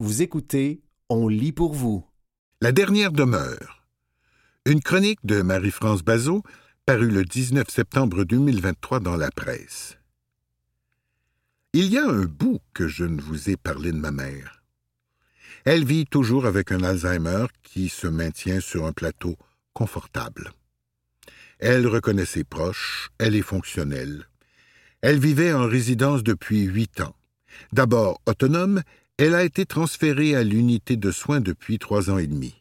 Vous 0.00 0.22
écoutez 0.22 0.80
On 1.08 1.26
lit 1.26 1.50
pour 1.50 1.74
vous. 1.74 2.06
La 2.60 2.70
dernière 2.70 3.10
demeure. 3.10 3.84
Une 4.64 4.80
chronique 4.80 5.18
de 5.24 5.42
Marie-France 5.42 6.04
Bazot 6.04 6.44
parue 6.86 7.10
le 7.10 7.24
19 7.24 7.68
septembre 7.68 8.22
2023 8.22 9.00
dans 9.00 9.16
la 9.16 9.32
presse. 9.32 9.98
Il 11.72 11.86
y 11.86 11.98
a 11.98 12.06
un 12.06 12.26
bout 12.26 12.60
que 12.74 12.86
je 12.86 13.02
ne 13.02 13.20
vous 13.20 13.50
ai 13.50 13.56
parlé 13.56 13.90
de 13.90 13.96
ma 13.96 14.12
mère. 14.12 14.62
Elle 15.64 15.84
vit 15.84 16.06
toujours 16.06 16.46
avec 16.46 16.70
un 16.70 16.84
Alzheimer 16.84 17.46
qui 17.64 17.88
se 17.88 18.06
maintient 18.06 18.60
sur 18.60 18.86
un 18.86 18.92
plateau 18.92 19.34
confortable. 19.72 20.52
Elle 21.58 21.88
reconnaît 21.88 22.24
ses 22.24 22.44
proches, 22.44 23.10
elle 23.18 23.34
est 23.34 23.42
fonctionnelle. 23.42 24.28
Elle 25.00 25.18
vivait 25.18 25.52
en 25.52 25.66
résidence 25.66 26.22
depuis 26.22 26.62
huit 26.66 27.00
ans. 27.00 27.16
D'abord 27.72 28.20
autonome, 28.26 28.82
elle 29.18 29.34
a 29.34 29.44
été 29.44 29.66
transférée 29.66 30.36
à 30.36 30.44
l'unité 30.44 30.96
de 30.96 31.10
soins 31.10 31.40
depuis 31.40 31.78
trois 31.78 32.08
ans 32.10 32.18
et 32.18 32.26
demi. 32.26 32.54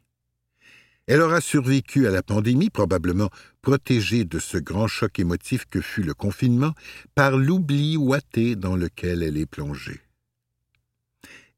Elle 1.05 1.21
aura 1.21 1.39
survécu 1.39 2.07
à 2.07 2.11
la 2.11 2.23
pandémie, 2.23 2.69
probablement 2.69 3.29
protégée 3.61 4.25
de 4.25 4.39
ce 4.39 4.57
grand 4.57 4.87
choc 4.87 5.19
émotif 5.19 5.65
que 5.69 5.79
fut 5.79 6.03
le 6.03 6.13
confinement, 6.13 6.73
par 7.15 7.37
l'oubli 7.37 7.95
ouaté 7.95 8.55
dans 8.55 8.75
lequel 8.75 9.23
elle 9.23 9.37
est 9.37 9.45
plongée. 9.45 10.01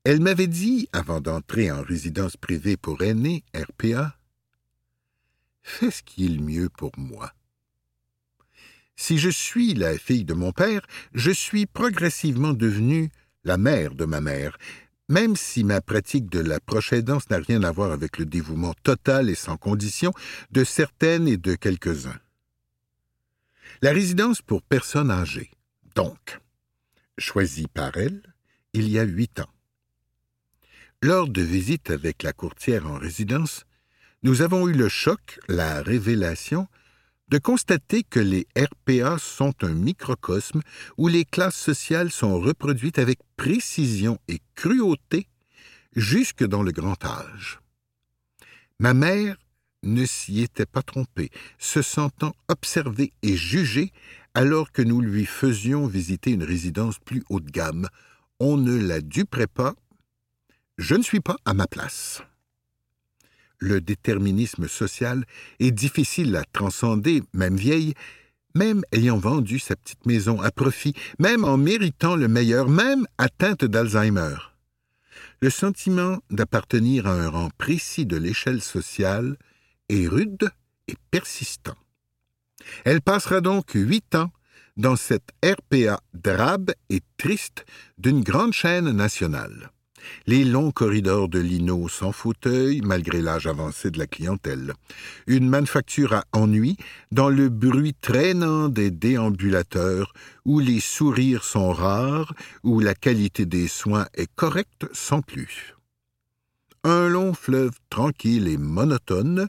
Elle 0.03 0.19
m'avait 0.19 0.47
dit, 0.47 0.87
avant 0.91 1.21
d'entrer 1.21 1.71
en 1.71 1.81
résidence 1.81 2.37
privée 2.37 2.77
pour 2.77 3.01
aînés, 3.01 3.43
RPA, 3.55 4.15
Fais 5.61 5.91
ce 5.91 6.01
qui 6.01 6.25
est 6.25 6.29
le 6.29 6.41
mieux 6.41 6.69
pour 6.69 6.91
moi. 6.97 7.31
Si 8.95 9.17
je 9.17 9.29
suis 9.29 9.75
la 9.75 9.97
fille 9.97 10.25
de 10.25 10.33
mon 10.33 10.51
père, 10.51 10.81
je 11.13 11.31
suis 11.31 11.65
progressivement 11.65 12.53
devenue 12.53 13.11
la 13.43 13.57
mère 13.57 13.93
de 13.93 14.05
ma 14.05 14.19
mère, 14.19 14.57
même 15.09 15.35
si 15.35 15.63
ma 15.63 15.81
pratique 15.81 16.29
de 16.29 16.39
la 16.39 16.59
proche 16.59 16.93
aidance 16.93 17.29
n'a 17.29 17.39
rien 17.39 17.63
à 17.63 17.71
voir 17.71 17.91
avec 17.91 18.17
le 18.19 18.25
dévouement 18.25 18.75
total 18.83 19.29
et 19.29 19.35
sans 19.35 19.57
condition 19.57 20.13
de 20.51 20.63
certaines 20.63 21.27
et 21.27 21.37
de 21.37 21.55
quelques-uns. 21.55 22.19
La 23.81 23.91
résidence 23.91 24.41
pour 24.41 24.61
personnes 24.61 25.11
âgées, 25.11 25.51
donc, 25.95 26.39
choisie 27.17 27.67
par 27.67 27.97
elle 27.97 28.21
il 28.73 28.87
y 28.87 28.99
a 28.99 29.03
huit 29.03 29.39
ans. 29.39 29.49
Lors 31.01 31.27
de 31.27 31.41
visites 31.41 31.89
avec 31.89 32.23
la 32.23 32.33
courtière 32.33 32.85
en 32.85 32.97
résidence, 32.97 33.65
nous 34.21 34.41
avons 34.41 34.67
eu 34.67 34.73
le 34.73 34.89
choc, 34.89 35.39
la 35.47 35.81
révélation, 35.81 36.67
de 37.29 37.37
constater 37.37 38.03
que 38.03 38.19
les 38.19 38.47
RPA 38.57 39.17
sont 39.19 39.53
un 39.61 39.73
microcosme 39.73 40.61
où 40.97 41.07
les 41.07 41.25
classes 41.25 41.55
sociales 41.55 42.11
sont 42.11 42.39
reproduites 42.39 42.99
avec 42.99 43.19
précision 43.37 44.19
et 44.27 44.39
cruauté 44.55 45.27
jusque 45.95 46.43
dans 46.43 46.63
le 46.63 46.71
grand 46.71 47.03
âge. 47.05 47.59
Ma 48.79 48.93
mère 48.93 49.37
ne 49.83 50.05
s'y 50.05 50.41
était 50.41 50.65
pas 50.65 50.81
trompée, 50.81 51.29
se 51.57 51.81
sentant 51.81 52.33
observée 52.47 53.13
et 53.21 53.37
jugée 53.37 53.91
alors 54.33 54.71
que 54.71 54.81
nous 54.81 55.01
lui 55.01 55.25
faisions 55.25 55.87
visiter 55.87 56.31
une 56.31 56.43
résidence 56.43 56.99
plus 56.99 57.23
haut 57.29 57.39
de 57.39 57.49
gamme. 57.49 57.87
On 58.39 58.57
ne 58.57 58.75
la 58.75 59.01
duperait 59.01 59.47
pas. 59.47 59.75
Je 60.77 60.95
ne 60.95 61.03
suis 61.03 61.19
pas 61.19 61.37
à 61.45 61.53
ma 61.53 61.67
place 61.67 62.21
le 63.59 63.81
déterminisme 63.81 64.67
social 64.67 65.25
est 65.59 65.71
difficile 65.71 66.35
à 66.35 66.43
transcender, 66.53 67.21
même 67.33 67.55
vieille, 67.55 67.93
même 68.55 68.81
ayant 68.91 69.17
vendu 69.17 69.59
sa 69.59 69.75
petite 69.75 70.05
maison 70.05 70.41
à 70.41 70.51
profit, 70.51 70.93
même 71.19 71.43
en 71.43 71.57
méritant 71.57 72.15
le 72.15 72.27
meilleur, 72.27 72.69
même 72.69 73.05
atteinte 73.17 73.65
d'Alzheimer. 73.65 74.35
Le 75.41 75.49
sentiment 75.49 76.19
d'appartenir 76.29 77.07
à 77.07 77.13
un 77.13 77.29
rang 77.29 77.49
précis 77.57 78.05
de 78.05 78.17
l'échelle 78.17 78.61
sociale 78.61 79.37
est 79.89 80.07
rude 80.07 80.49
et 80.87 80.95
persistant. 81.11 81.77
Elle 82.83 83.01
passera 83.01 83.39
donc 83.39 83.71
huit 83.73 84.15
ans 84.15 84.31
dans 84.75 84.95
cette 84.95 85.31
RPA 85.43 85.99
drabe 86.13 86.71
et 86.89 87.01
triste 87.17 87.65
d'une 87.97 88.21
grande 88.21 88.53
chaîne 88.53 88.91
nationale 88.91 89.71
les 90.27 90.43
longs 90.43 90.71
corridors 90.71 91.29
de 91.29 91.39
lino 91.39 91.87
sans 91.87 92.11
fauteuil, 92.11 92.81
malgré 92.83 93.21
l'âge 93.21 93.47
avancé 93.47 93.91
de 93.91 93.99
la 93.99 94.07
clientèle, 94.07 94.73
une 95.27 95.49
manufacture 95.49 96.13
à 96.13 96.23
ennui 96.33 96.77
dans 97.11 97.29
le 97.29 97.49
bruit 97.49 97.95
traînant 97.99 98.69
des 98.69 98.91
déambulateurs, 98.91 100.13
où 100.45 100.59
les 100.59 100.79
sourires 100.79 101.43
sont 101.43 101.71
rares, 101.71 102.33
où 102.63 102.79
la 102.79 102.95
qualité 102.95 103.45
des 103.45 103.67
soins 103.67 104.07
est 104.13 104.29
correcte 104.35 104.87
sans 104.93 105.21
plus. 105.21 105.75
Un 106.83 107.09
long 107.09 107.33
fleuve 107.33 107.77
tranquille 107.89 108.47
et 108.47 108.57
monotone, 108.57 109.47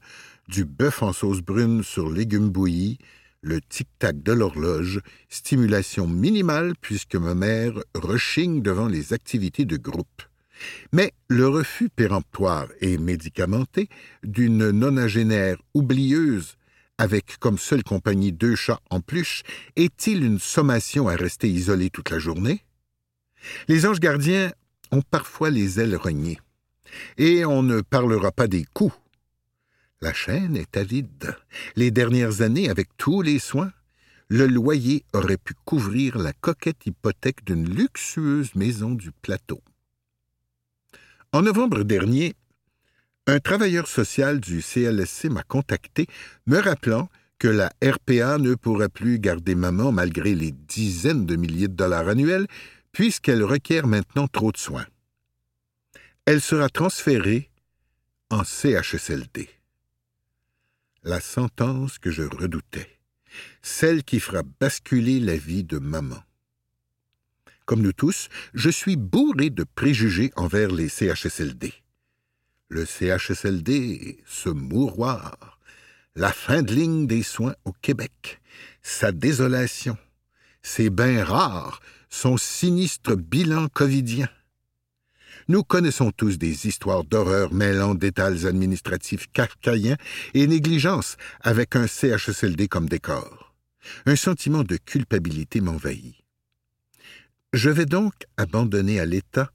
du 0.48 0.64
bœuf 0.64 1.02
en 1.02 1.12
sauce 1.12 1.42
brune 1.42 1.84
sur 1.84 2.10
légumes 2.10 2.50
bouillis, 2.50 2.98
le 3.42 3.60
tic-tac 3.60 4.22
de 4.22 4.32
l'horloge, 4.32 5.00
stimulation 5.28 6.06
minimale 6.06 6.74
puisque 6.80 7.16
ma 7.16 7.34
mère 7.34 7.72
rechigne 7.94 8.62
devant 8.62 8.86
les 8.86 9.12
activités 9.12 9.64
de 9.64 9.76
groupe. 9.76 10.22
Mais 10.92 11.12
le 11.28 11.48
refus 11.48 11.88
péremptoire 11.88 12.68
et 12.80 12.98
médicamenté 12.98 13.88
d'une 14.22 14.70
nonagénaire 14.70 15.56
oublieuse 15.74 16.56
avec 17.00 17.38
comme 17.38 17.56
seule 17.56 17.82
compagnie 17.82 18.30
deux 18.30 18.54
chats 18.56 18.82
en 18.90 19.00
pluche, 19.00 19.42
est-il 19.74 20.22
une 20.22 20.38
sommation 20.38 21.08
à 21.08 21.16
rester 21.16 21.48
isolée 21.48 21.88
toute 21.88 22.10
la 22.10 22.18
journée? 22.18 22.62
Les 23.68 23.86
anges 23.86 24.00
gardiens 24.00 24.52
ont 24.92 25.00
parfois 25.00 25.48
les 25.48 25.80
ailes 25.80 25.96
rognées, 25.96 26.38
et 27.16 27.46
on 27.46 27.62
ne 27.62 27.80
parlera 27.80 28.32
pas 28.32 28.48
des 28.48 28.66
coups. 28.74 28.94
La 30.02 30.12
chaîne 30.12 30.58
est 30.58 30.76
avide. 30.76 31.34
Les 31.74 31.90
dernières 31.90 32.42
années, 32.42 32.68
avec 32.68 32.88
tous 32.98 33.22
les 33.22 33.38
soins, 33.38 33.72
le 34.28 34.46
loyer 34.46 35.02
aurait 35.14 35.38
pu 35.38 35.54
couvrir 35.64 36.18
la 36.18 36.34
coquette 36.34 36.84
hypothèque 36.84 37.44
d'une 37.44 37.66
luxueuse 37.66 38.54
maison 38.54 38.90
du 38.90 39.10
plateau. 39.10 39.62
En 41.32 41.42
novembre 41.42 41.84
dernier, 41.84 42.34
un 43.28 43.38
travailleur 43.38 43.86
social 43.86 44.40
du 44.40 44.62
CLSC 44.62 45.26
m'a 45.26 45.44
contacté, 45.44 46.08
me 46.46 46.58
rappelant 46.58 47.08
que 47.38 47.46
la 47.46 47.72
RPA 47.82 48.38
ne 48.38 48.56
pourra 48.56 48.88
plus 48.88 49.20
garder 49.20 49.54
maman 49.54 49.92
malgré 49.92 50.34
les 50.34 50.50
dizaines 50.50 51.26
de 51.26 51.36
milliers 51.36 51.68
de 51.68 51.74
dollars 51.74 52.08
annuels, 52.08 52.48
puisqu'elle 52.90 53.44
requiert 53.44 53.86
maintenant 53.86 54.26
trop 54.26 54.50
de 54.50 54.56
soins. 54.56 54.86
Elle 56.24 56.40
sera 56.40 56.68
transférée 56.68 57.48
en 58.30 58.42
CHSLD. 58.42 59.48
La 61.04 61.20
sentence 61.20 61.98
que 62.00 62.10
je 62.10 62.22
redoutais, 62.22 62.98
celle 63.62 64.02
qui 64.02 64.18
fera 64.18 64.42
basculer 64.58 65.20
la 65.20 65.36
vie 65.36 65.62
de 65.62 65.78
maman. 65.78 66.22
Comme 67.70 67.82
nous 67.82 67.92
tous, 67.92 68.30
je 68.52 68.68
suis 68.68 68.96
bourré 68.96 69.48
de 69.48 69.62
préjugés 69.62 70.32
envers 70.34 70.72
les 70.72 70.88
CHSLD. 70.88 71.72
Le 72.68 72.84
CHSLD, 72.84 74.18
ce 74.26 74.48
mouroir, 74.48 75.60
la 76.16 76.32
fin 76.32 76.62
de 76.62 76.74
ligne 76.74 77.06
des 77.06 77.22
soins 77.22 77.54
au 77.64 77.70
Québec, 77.70 78.40
sa 78.82 79.12
désolation, 79.12 79.96
ses 80.62 80.90
bains 80.90 81.22
rares, 81.22 81.80
son 82.08 82.36
sinistre 82.36 83.14
bilan 83.14 83.68
covidien. 83.68 84.28
Nous 85.46 85.62
connaissons 85.62 86.10
tous 86.10 86.38
des 86.38 86.66
histoires 86.66 87.04
d'horreur 87.04 87.54
mêlant 87.54 87.94
détails 87.94 88.48
administratifs 88.48 89.30
carcaïens 89.32 89.96
et 90.34 90.48
négligence 90.48 91.16
avec 91.40 91.76
un 91.76 91.86
CHSLD 91.86 92.66
comme 92.66 92.88
décor. 92.88 93.54
Un 94.06 94.16
sentiment 94.16 94.64
de 94.64 94.76
culpabilité 94.76 95.60
m'envahit. 95.60 96.19
Je 97.52 97.68
vais 97.68 97.86
donc 97.86 98.14
abandonner 98.36 99.00
à 99.00 99.06
l'État 99.06 99.50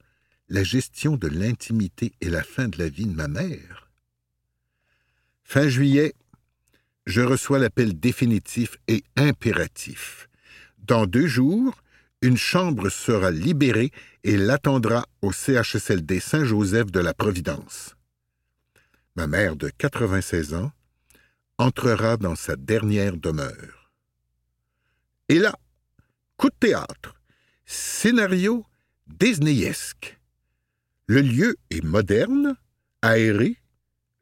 la 0.48 0.62
gestion 0.62 1.16
de 1.16 1.28
l'intimité 1.28 2.12
et 2.20 2.28
la 2.28 2.42
fin 2.42 2.68
de 2.68 2.78
la 2.78 2.88
vie 2.88 3.06
de 3.06 3.14
ma 3.14 3.26
mère. 3.26 3.90
Fin 5.44 5.68
juillet, 5.68 6.14
je 7.06 7.22
reçois 7.22 7.58
l'appel 7.58 7.98
définitif 7.98 8.76
et 8.86 9.02
impératif. 9.16 10.28
Dans 10.78 11.06
deux 11.06 11.26
jours, 11.26 11.82
une 12.20 12.36
chambre 12.36 12.90
sera 12.90 13.30
libérée 13.30 13.92
et 14.24 14.36
l'attendra 14.36 15.06
au 15.22 15.32
CHSLD 15.32 16.20
Saint-Joseph 16.20 16.90
de 16.90 17.00
la 17.00 17.14
Providence. 17.14 17.96
Ma 19.14 19.26
mère 19.26 19.56
de 19.56 19.70
96 19.70 20.54
ans 20.54 20.72
entrera 21.58 22.16
dans 22.16 22.36
sa 22.36 22.56
dernière 22.56 23.16
demeure. 23.16 23.90
Et 25.28 25.38
là, 25.38 25.56
coup 26.36 26.50
de 26.50 26.56
théâtre, 26.58 27.15
Scénario 27.66 28.64
disneyesque. 29.08 30.16
Le 31.08 31.20
lieu 31.20 31.56
est 31.70 31.82
moderne, 31.82 32.56
aéré, 33.02 33.56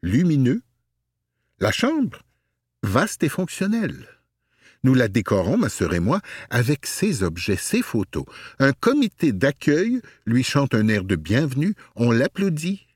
lumineux. 0.01 0.63
La 1.59 1.71
chambre, 1.71 2.23
vaste 2.81 3.23
et 3.23 3.29
fonctionnelle. 3.29 4.07
Nous 4.83 4.95
la 4.95 5.07
décorons, 5.07 5.57
ma 5.57 5.69
sœur 5.69 5.93
et 5.93 5.99
moi, 5.99 6.21
avec 6.49 6.87
ses 6.87 7.21
objets, 7.21 7.55
ses 7.55 7.83
photos. 7.83 8.25
Un 8.57 8.73
comité 8.73 9.31
d'accueil 9.31 10.01
lui 10.25 10.43
chante 10.43 10.73
un 10.73 10.87
air 10.87 11.03
de 11.03 11.15
bienvenue, 11.15 11.75
on 11.95 12.11
l'applaudit. 12.11 12.87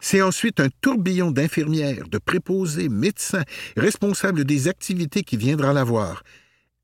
C'est 0.00 0.22
ensuite 0.22 0.60
un 0.60 0.68
tourbillon 0.80 1.32
d'infirmières, 1.32 2.06
de 2.08 2.18
préposés, 2.18 2.88
médecins, 2.88 3.44
responsables 3.76 4.44
des 4.44 4.68
activités 4.68 5.24
qui 5.24 5.36
viendra 5.36 5.72
la 5.72 5.82
voir. 5.82 6.22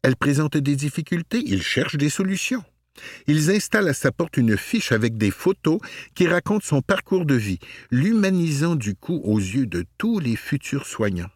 Elle 0.03 0.17
présente 0.17 0.57
des 0.57 0.75
difficultés, 0.75 1.43
il 1.47 1.63
cherche 1.63 1.97
des 1.97 2.11
solutions. 2.11 2.65
Ils 3.27 3.51
installent 3.51 3.89
à 3.89 3.95
sa 3.95 4.13
porte 4.13 4.37
une 4.37 4.57
fiche 4.57 4.93
avec 4.93 5.17
des 5.17 5.31
photos 5.31 5.81
qui 6.15 6.27
racontent 6.27 6.65
son 6.65 6.83
parcours 6.83 7.25
de 7.25 7.35
vie, 7.35 7.59
l'humanisant 7.91 8.77
du 8.77 8.95
coup 8.95 9.21
aux 9.25 9.39
yeux 9.39 9.67
de 9.67 9.85
tous 9.99 10.19
les 10.21 10.37
futurs 10.37 10.87
soignants. 10.87 11.31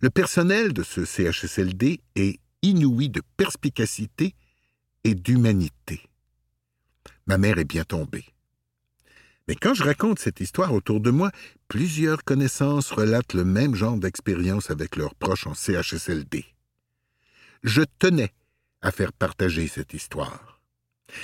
Le 0.00 0.10
personnel 0.10 0.72
de 0.72 0.82
ce 0.82 1.04
CHSLD 1.04 2.00
est 2.16 2.38
inouï 2.62 3.08
de 3.08 3.22
perspicacité 3.36 4.34
et 5.04 5.14
d'humanité. 5.14 6.00
Ma 7.26 7.38
mère 7.38 7.58
est 7.58 7.64
bien 7.64 7.84
tombée. 7.84 8.24
Mais 9.48 9.56
quand 9.56 9.74
je 9.74 9.82
raconte 9.82 10.18
cette 10.18 10.40
histoire 10.40 10.72
autour 10.72 11.00
de 11.00 11.10
moi, 11.10 11.30
plusieurs 11.68 12.22
connaissances 12.22 12.90
relatent 12.92 13.34
le 13.34 13.44
même 13.44 13.74
genre 13.74 13.96
d'expérience 13.96 14.70
avec 14.70 14.96
leurs 14.96 15.14
proches 15.14 15.46
en 15.46 15.54
CHSLD. 15.54 16.44
Je 17.64 17.82
tenais 17.98 18.32
à 18.82 18.90
faire 18.92 19.12
partager 19.12 19.68
cette 19.68 19.94
histoire. 19.94 20.51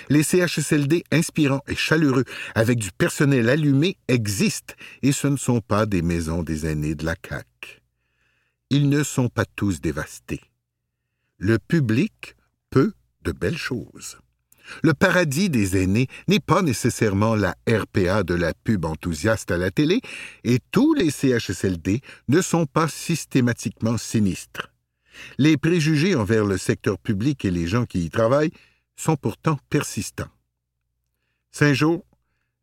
Les 0.08 0.22
CHSLD 0.22 1.04
inspirants 1.10 1.62
et 1.68 1.76
chaleureux, 1.76 2.24
avec 2.54 2.78
du 2.78 2.90
personnel 2.92 3.48
allumé, 3.48 3.96
existent, 4.08 4.74
et 5.02 5.12
ce 5.12 5.26
ne 5.26 5.36
sont 5.36 5.60
pas 5.60 5.86
des 5.86 6.02
maisons 6.02 6.42
des 6.42 6.66
aînés 6.66 6.94
de 6.94 7.04
la 7.04 7.14
CAQ 7.14 7.78
ils 8.70 8.88
ne 8.88 9.02
sont 9.02 9.28
pas 9.28 9.44
tous 9.44 9.80
dévastés. 9.80 10.40
Le 11.38 11.58
public 11.58 12.36
peut 12.70 12.92
de 13.22 13.32
belles 13.32 13.56
choses. 13.56 14.18
Le 14.82 14.92
paradis 14.92 15.48
des 15.48 15.82
aînés 15.82 16.08
n'est 16.26 16.40
pas 16.40 16.60
nécessairement 16.60 17.34
la 17.34 17.56
RPA 17.66 18.22
de 18.22 18.34
la 18.34 18.52
pub 18.52 18.84
enthousiaste 18.84 19.50
à 19.50 19.56
la 19.56 19.70
télé, 19.70 20.02
et 20.44 20.58
tous 20.70 20.92
les 20.92 21.10
CHSLD 21.10 22.02
ne 22.28 22.42
sont 22.42 22.66
pas 22.66 22.88
systématiquement 22.88 23.96
sinistres. 23.96 24.70
Les 25.38 25.56
préjugés 25.56 26.14
envers 26.14 26.44
le 26.44 26.58
secteur 26.58 26.98
public 26.98 27.44
et 27.46 27.50
les 27.50 27.66
gens 27.66 27.86
qui 27.86 28.04
y 28.04 28.10
travaillent 28.10 28.52
sont 28.98 29.16
pourtant 29.16 29.58
persistants. 29.70 30.28
Saint-Jean 31.52 32.04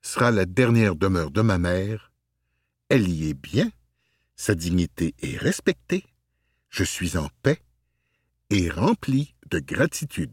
sera 0.02 0.30
la 0.30 0.46
dernière 0.46 0.96
demeure 0.96 1.32
de 1.32 1.42
ma 1.42 1.58
mère. 1.58 2.12
Elle 2.90 3.10
y 3.10 3.30
est 3.30 3.34
bien, 3.34 3.72
sa 4.36 4.54
dignité 4.54 5.16
est 5.22 5.38
respectée, 5.38 6.06
je 6.70 6.84
suis 6.84 7.18
en 7.18 7.30
paix 7.42 7.60
et 8.52 8.70
rempli 8.70 9.34
de 9.50 9.60
gratitude. 9.60 10.32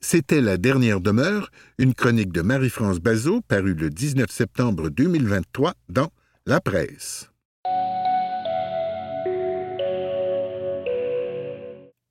C'était 0.00 0.40
La 0.40 0.56
dernière 0.56 1.00
demeure, 1.00 1.50
une 1.78 1.94
chronique 1.94 2.32
de 2.32 2.42
Marie-France 2.42 2.98
Bazot 2.98 3.40
parue 3.42 3.74
le 3.74 3.90
19 3.90 4.30
septembre 4.30 4.88
2023 4.88 5.74
dans 5.88 6.10
La 6.46 6.60
Presse. 6.60 7.31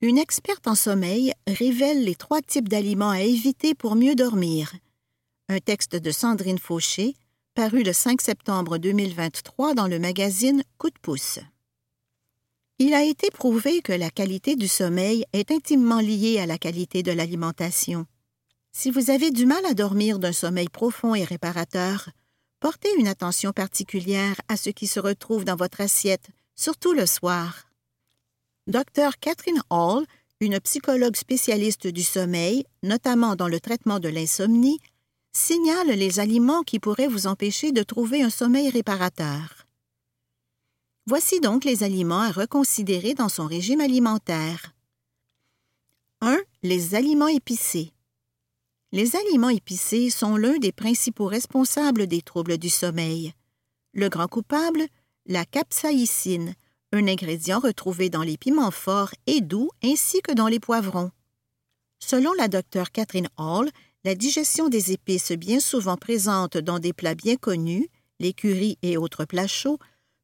Une 0.03 0.17
experte 0.17 0.65
en 0.67 0.73
sommeil 0.73 1.31
révèle 1.45 2.03
les 2.03 2.15
trois 2.15 2.41
types 2.41 2.67
d'aliments 2.67 3.11
à 3.11 3.19
éviter 3.19 3.75
pour 3.75 3.95
mieux 3.95 4.15
dormir. 4.15 4.73
Un 5.47 5.59
texte 5.59 5.95
de 5.95 6.09
Sandrine 6.09 6.57
Fauché, 6.57 7.13
paru 7.53 7.83
le 7.83 7.93
5 7.93 8.19
septembre 8.19 8.79
2023 8.79 9.75
dans 9.75 9.87
le 9.87 9.99
magazine 9.99 10.63
Coup 10.79 10.89
de 10.89 10.97
pouce. 11.03 11.37
Il 12.79 12.95
a 12.95 13.03
été 13.03 13.29
prouvé 13.29 13.83
que 13.83 13.93
la 13.93 14.09
qualité 14.09 14.55
du 14.55 14.67
sommeil 14.67 15.23
est 15.33 15.51
intimement 15.51 15.99
liée 15.99 16.39
à 16.39 16.47
la 16.47 16.57
qualité 16.57 17.03
de 17.03 17.11
l'alimentation. 17.11 18.07
Si 18.71 18.89
vous 18.89 19.11
avez 19.11 19.29
du 19.29 19.45
mal 19.45 19.63
à 19.67 19.75
dormir 19.75 20.17
d'un 20.17 20.33
sommeil 20.33 20.69
profond 20.69 21.13
et 21.13 21.25
réparateur, 21.25 22.09
portez 22.59 22.89
une 22.97 23.07
attention 23.07 23.51
particulière 23.51 24.41
à 24.47 24.57
ce 24.57 24.71
qui 24.71 24.87
se 24.87 24.99
retrouve 24.99 25.45
dans 25.45 25.55
votre 25.55 25.79
assiette, 25.79 26.29
surtout 26.55 26.93
le 26.93 27.05
soir. 27.05 27.70
Dr 28.67 29.17
Catherine 29.19 29.61
Hall, 29.69 30.05
une 30.39 30.59
psychologue 30.59 31.15
spécialiste 31.15 31.87
du 31.87 32.03
sommeil, 32.03 32.65
notamment 32.83 33.35
dans 33.35 33.47
le 33.47 33.59
traitement 33.59 33.99
de 33.99 34.07
l'insomnie, 34.09 34.79
signale 35.33 35.87
les 35.87 36.19
aliments 36.19 36.61
qui 36.61 36.79
pourraient 36.79 37.07
vous 37.07 37.27
empêcher 37.27 37.71
de 37.71 37.83
trouver 37.83 38.21
un 38.21 38.29
sommeil 38.29 38.69
réparateur. 38.69 39.65
Voici 41.07 41.39
donc 41.39 41.63
les 41.63 41.83
aliments 41.83 42.21
à 42.21 42.31
reconsidérer 42.31 43.15
dans 43.15 43.29
son 43.29 43.47
régime 43.47 43.81
alimentaire. 43.81 44.75
1. 46.21 46.37
Les 46.61 46.93
aliments 46.93 47.27
épicés. 47.27 47.93
Les 48.91 49.15
aliments 49.15 49.49
épicés 49.49 50.11
sont 50.11 50.35
l'un 50.37 50.59
des 50.59 50.71
principaux 50.71 51.25
responsables 51.25 52.05
des 52.05 52.21
troubles 52.21 52.59
du 52.59 52.69
sommeil. 52.69 53.33
Le 53.93 54.09
grand 54.09 54.27
coupable, 54.27 54.85
la 55.25 55.45
capsaïcine, 55.45 56.53
un 56.91 57.07
ingrédient 57.07 57.59
retrouvé 57.59 58.09
dans 58.09 58.23
les 58.23 58.37
piments 58.37 58.71
forts 58.71 59.11
et 59.27 59.41
doux 59.41 59.69
ainsi 59.83 60.21
que 60.21 60.33
dans 60.33 60.47
les 60.47 60.59
poivrons. 60.59 61.11
Selon 61.99 62.33
la 62.33 62.47
docteure 62.47 62.91
Catherine 62.91 63.29
Hall, 63.37 63.69
la 64.03 64.15
digestion 64.15 64.69
des 64.69 64.91
épices 64.91 65.31
bien 65.31 65.59
souvent 65.59 65.97
présentes 65.97 66.57
dans 66.57 66.79
des 66.79 66.93
plats 66.93 67.15
bien 67.15 67.35
connus, 67.35 67.89
currys 68.31 68.77
et 68.83 68.97
autres 68.97 69.25
plats 69.25 69.47
chauds, 69.47 69.79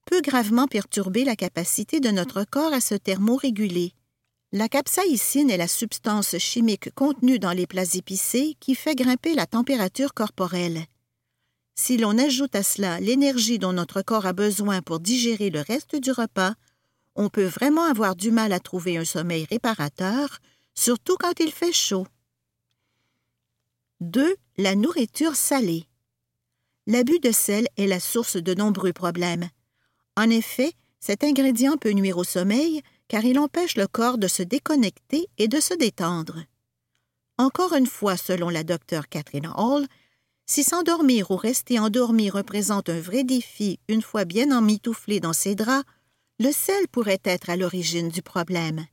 peut 0.06 0.22
gravement 0.22 0.68
perturber 0.68 1.26
la 1.26 1.36
capacité 1.36 2.00
de 2.00 2.10
notre 2.10 2.44
corps 2.44 2.74
à 2.74 2.82
se 2.82 2.96
thermoréguler. 2.96 3.94
La 4.54 4.70
capsaïcine 4.70 5.50
est 5.50 5.58
la 5.58 5.68
substance 5.68 6.38
chimique 6.38 6.94
contenue 6.94 7.40
dans 7.40 7.52
les 7.52 7.68
plats 7.68 7.96
épicés 7.96 8.56
qui 8.60 8.76
fait 8.76 8.96
grimper 8.96 9.34
la 9.34 9.46
température 9.46 10.14
corporelle. 10.14 10.86
Si 11.80 11.96
l'on 11.98 12.18
ajoute 12.18 12.56
à 12.56 12.64
cela 12.64 13.00
l'énergie 13.00 13.60
dont 13.60 13.72
notre 13.72 14.02
corps 14.02 14.26
a 14.26 14.34
besoin 14.34 14.82
pour 14.82 15.00
digérer 15.00 15.52
le 15.52 15.62
reste 15.62 15.96
du 15.96 16.12
repas, 16.12 16.56
on 17.16 17.30
peut 17.30 17.46
vraiment 17.46 17.84
avoir 17.84 18.16
du 18.16 18.32
mal 18.32 18.52
à 18.52 18.60
trouver 18.60 18.98
un 18.98 19.06
sommeil 19.06 19.46
réparateur, 19.50 20.40
surtout 20.74 21.16
quand 21.18 21.40
il 21.40 21.52
fait 21.52 21.72
chaud. 21.72 22.08
2. 24.02 24.36
La 24.58 24.76
nourriture 24.76 25.36
salée. 25.36 25.86
L'abus 26.88 27.20
de 27.20 27.32
sel 27.32 27.68
est 27.78 27.88
la 27.88 28.00
source 28.00 28.38
de 28.38 28.56
nombreux 28.56 28.94
problèmes. 28.94 29.48
En 30.16 30.30
effet, 30.32 30.74
cet 31.00 31.24
ingrédient 31.24 31.78
peut 31.78 31.92
nuire 31.92 32.18
au 32.18 32.24
sommeil 32.24 32.82
car 33.08 33.24
il 33.24 33.38
empêche 33.38 33.78
le 33.78 33.88
corps 33.88 34.18
de 34.18 34.28
se 34.28 34.42
déconnecter 34.42 35.28
et 35.38 35.48
de 35.48 35.60
se 35.60 35.76
détendre. 35.76 36.44
Encore 37.38 37.74
une 37.74 37.86
fois, 37.86 38.18
selon 38.18 38.50
la 38.50 38.64
docteure 38.64 39.10
Catherine 39.10 39.52
Hall, 39.56 39.86
si 40.48 40.64
s'endormir 40.64 41.30
ou 41.30 41.36
rester 41.36 41.78
endormi 41.78 42.30
représente 42.30 42.90
un 42.90 43.00
vrai 43.00 43.24
défi 43.24 43.80
une 43.90 44.02
fois 44.02 44.26
bien 44.26 44.58
emmitouflé 44.58 45.20
dans 45.20 45.34
ses 45.34 45.56
draps, 45.56 45.86
le 46.40 46.52
sel 46.52 46.88
pourrait 46.88 47.22
être 47.26 47.50
à 47.50 47.58
l'origine 47.58 48.10
du 48.10 48.22
problème. 48.22 48.86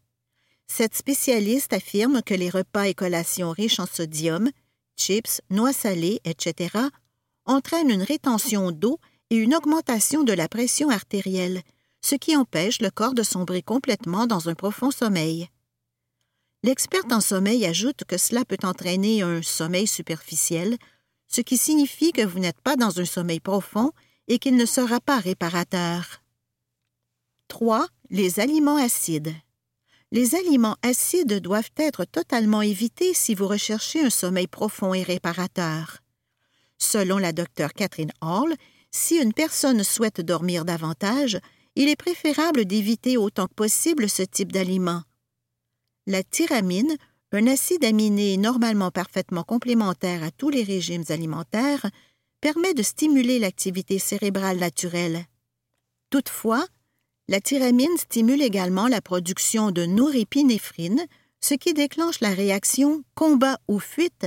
Cette 0.67 0.97
spécialiste 0.97 1.73
affirme 1.73 2.23
que 2.23 2.35
les 2.35 2.51
repas 2.51 2.89
et 2.89 2.95
collations 2.95 3.51
riches 3.51 3.79
en 3.79 3.87
sodium, 3.87 4.51
chips, 4.97 5.41
noix 5.51 5.73
salées, 5.73 6.21
etc., 6.25 6.77
entraînent 7.47 7.91
une 7.91 8.03
rétention 8.03 8.73
d'eau 8.73 8.99
et 9.31 9.37
une 9.37 9.55
augmentation 9.55 10.25
de 10.25 10.33
la 10.33 10.49
pression 10.49 10.91
artérielle, 10.91 11.63
ce 12.01 12.15
qui 12.17 12.37
empêche 12.37 12.81
le 12.81 12.91
corps 12.91 13.15
de 13.15 13.23
sombrer 13.23 13.63
complètement 13.63 14.27
dans 14.27 14.49
un 14.49 14.55
profond 14.55 14.91
sommeil. 14.91 15.49
L'experte 16.63 17.13
en 17.13 17.21
sommeil 17.21 17.67
ajoute 17.67 18.05
que 18.09 18.17
cela 18.17 18.45
peut 18.45 18.59
entraîner 18.63 19.23
un 19.23 19.43
sommeil 19.43 19.87
superficiel, 19.87 20.79
ce 21.29 21.41
qui 21.41 21.57
signifie 21.57 22.13
que 22.13 22.25
vous 22.25 22.39
n'êtes 22.39 22.61
pas 22.61 22.77
dans 22.77 23.01
un 23.01 23.05
sommeil 23.05 23.41
profond 23.41 23.93
et 24.29 24.39
qu'il 24.39 24.57
ne 24.57 24.67
sera 24.67 25.01
pas 25.01 25.19
réparateur. 25.19 26.23
3. 27.49 27.87
Les 28.11 28.41
aliments 28.41 28.77
acides. 28.77 29.35
Les 30.13 30.35
aliments 30.35 30.77
acides 30.83 31.41
doivent 31.41 31.73
être 31.77 32.05
totalement 32.05 32.63
évités 32.63 33.15
si 33.15 33.35
vous 33.35 33.49
recherchez 33.49 34.01
un 34.05 34.11
sommeil 34.11 34.47
profond 34.47 34.95
et 34.95 35.03
réparateur. 35.03 35.99
Selon 36.79 37.19
la 37.19 37.33
docteure 37.33 37.73
Catherine 37.73 38.13
Hall, 38.21 38.55
si 38.91 39.17
une 39.17 39.33
personne 39.33 39.83
souhaite 39.83 40.21
dormir 40.21 40.65
davantage, 40.65 41.39
il 41.75 41.89
est 41.89 41.97
préférable 41.97 42.65
d'éviter 42.65 43.17
autant 43.17 43.47
que 43.47 43.55
possible 43.55 44.09
ce 44.09 44.23
type 44.23 44.53
d'aliment. 44.53 45.03
La 46.07 46.23
tyramine, 46.23 46.97
un 47.35 47.47
acide 47.47 47.85
aminé 47.85 48.37
normalement 48.37 48.91
parfaitement 48.91 49.43
complémentaire 49.43 50.23
à 50.23 50.31
tous 50.31 50.51
les 50.51 50.63
régimes 50.63 51.05
alimentaires, 51.09 51.87
permet 52.41 52.75
de 52.75 52.83
stimuler 52.83 53.39
l'activité 53.39 53.99
cérébrale 53.99 54.59
naturelle. 54.59 55.27
Toutefois, 56.11 56.67
la 57.29 57.41
tyramine 57.41 57.97
stimule 57.97 58.43
également 58.43 58.87
la 58.87 59.01
production 59.01 59.71
de 59.71 59.87
norépinéphrine, 59.87 61.07
ce 61.41 61.55
qui 61.55 61.75
déclenche 61.75 62.21
la 62.21 62.31
réaction 62.31 63.03
combat 63.15 63.59
ou 63.67 63.79
fuite 63.79 64.27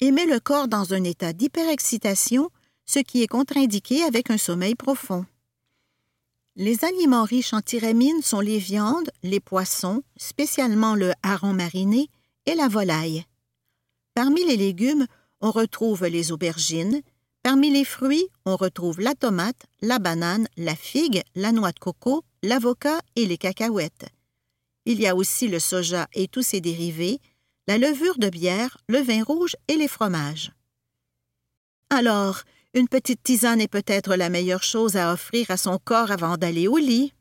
et 0.00 0.10
met 0.10 0.26
le 0.26 0.40
corps 0.40 0.68
dans 0.68 0.94
un 0.94 1.04
état 1.04 1.32
d'hyperexcitation, 1.32 2.50
ce 2.86 2.98
qui 3.00 3.22
est 3.22 3.26
contre-indiqué 3.26 4.02
avec 4.02 4.30
un 4.30 4.38
sommeil 4.38 4.74
profond. 4.74 5.26
Les 6.56 6.84
aliments 6.84 7.24
riches 7.24 7.52
en 7.52 7.60
tyramine 7.60 8.22
sont 8.22 8.40
les 8.40 8.58
viandes, 8.58 9.10
les 9.22 9.40
poissons, 9.40 10.02
spécialement 10.16 10.94
le 10.94 11.12
hareng 11.22 11.54
mariné, 11.54 12.08
et 12.48 12.54
la 12.54 12.66
volaille. 12.66 13.24
Parmi 14.14 14.42
les 14.44 14.56
légumes, 14.56 15.06
on 15.42 15.50
retrouve 15.50 16.06
les 16.06 16.32
aubergines. 16.32 17.02
Parmi 17.42 17.70
les 17.70 17.84
fruits, 17.84 18.26
on 18.46 18.56
retrouve 18.56 19.00
la 19.00 19.14
tomate, 19.14 19.66
la 19.82 19.98
banane, 19.98 20.48
la 20.56 20.74
figue, 20.74 21.22
la 21.34 21.52
noix 21.52 21.72
de 21.72 21.78
coco, 21.78 22.24
l'avocat 22.42 23.00
et 23.16 23.26
les 23.26 23.36
cacahuètes. 23.36 24.06
Il 24.86 24.98
y 24.98 25.06
a 25.06 25.14
aussi 25.14 25.46
le 25.46 25.58
soja 25.58 26.08
et 26.14 26.26
tous 26.26 26.42
ses 26.42 26.62
dérivés, 26.62 27.20
la 27.66 27.76
levure 27.76 28.18
de 28.18 28.30
bière, 28.30 28.78
le 28.88 29.00
vin 29.00 29.22
rouge 29.22 29.54
et 29.68 29.76
les 29.76 29.88
fromages. 29.88 30.50
Alors, 31.90 32.40
une 32.72 32.88
petite 32.88 33.22
tisane 33.22 33.60
est 33.60 33.68
peut-être 33.68 34.16
la 34.16 34.30
meilleure 34.30 34.62
chose 34.62 34.96
à 34.96 35.12
offrir 35.12 35.50
à 35.50 35.58
son 35.58 35.78
corps 35.78 36.10
avant 36.10 36.38
d'aller 36.38 36.66
au 36.66 36.78
lit. 36.78 37.12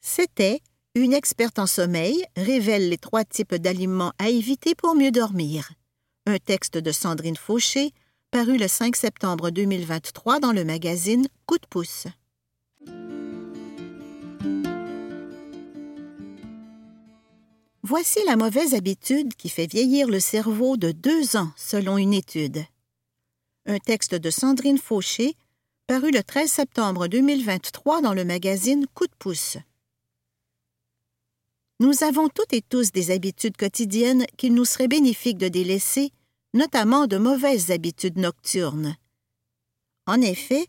C'était 0.00 0.60
Une 0.98 1.12
experte 1.12 1.60
en 1.60 1.68
sommeil 1.68 2.24
révèle 2.36 2.88
les 2.88 2.98
trois 2.98 3.24
types 3.24 3.54
d'aliments 3.54 4.12
à 4.18 4.30
éviter 4.30 4.74
pour 4.74 4.96
mieux 4.96 5.12
dormir. 5.12 5.70
Un 6.26 6.38
texte 6.38 6.76
de 6.76 6.90
Sandrine 6.90 7.36
Fauché, 7.36 7.92
paru 8.32 8.58
le 8.58 8.66
5 8.66 8.96
septembre 8.96 9.50
2023 9.50 10.40
dans 10.40 10.50
le 10.50 10.64
magazine 10.64 11.28
Coup 11.46 11.58
de 11.58 11.66
pouce. 11.70 12.08
Voici 17.84 18.18
la 18.26 18.34
mauvaise 18.34 18.74
habitude 18.74 19.34
qui 19.36 19.50
fait 19.50 19.70
vieillir 19.70 20.08
le 20.08 20.18
cerveau 20.18 20.76
de 20.76 20.90
deux 20.90 21.36
ans 21.36 21.52
selon 21.56 21.96
une 21.96 22.12
étude 22.12 22.64
un 23.66 23.78
texte 23.78 24.16
de 24.16 24.30
Sandrine 24.30 24.78
Fauché, 24.78 25.36
paru 25.86 26.10
le 26.10 26.24
13 26.24 26.50
septembre 26.50 27.06
2023 27.06 28.00
dans 28.00 28.14
le 28.14 28.24
magazine 28.24 28.86
Coup 28.94 29.06
de 29.06 29.14
pouce. 29.18 29.58
Nous 31.80 32.02
avons 32.02 32.28
toutes 32.28 32.52
et 32.52 32.62
tous 32.62 32.90
des 32.90 33.12
habitudes 33.12 33.56
quotidiennes 33.56 34.26
qu'il 34.36 34.52
nous 34.52 34.64
serait 34.64 34.88
bénéfique 34.88 35.38
de 35.38 35.46
délaisser, 35.46 36.10
notamment 36.52 37.06
de 37.06 37.18
mauvaises 37.18 37.70
habitudes 37.70 38.18
nocturnes. 38.18 38.96
En 40.06 40.20
effet, 40.20 40.66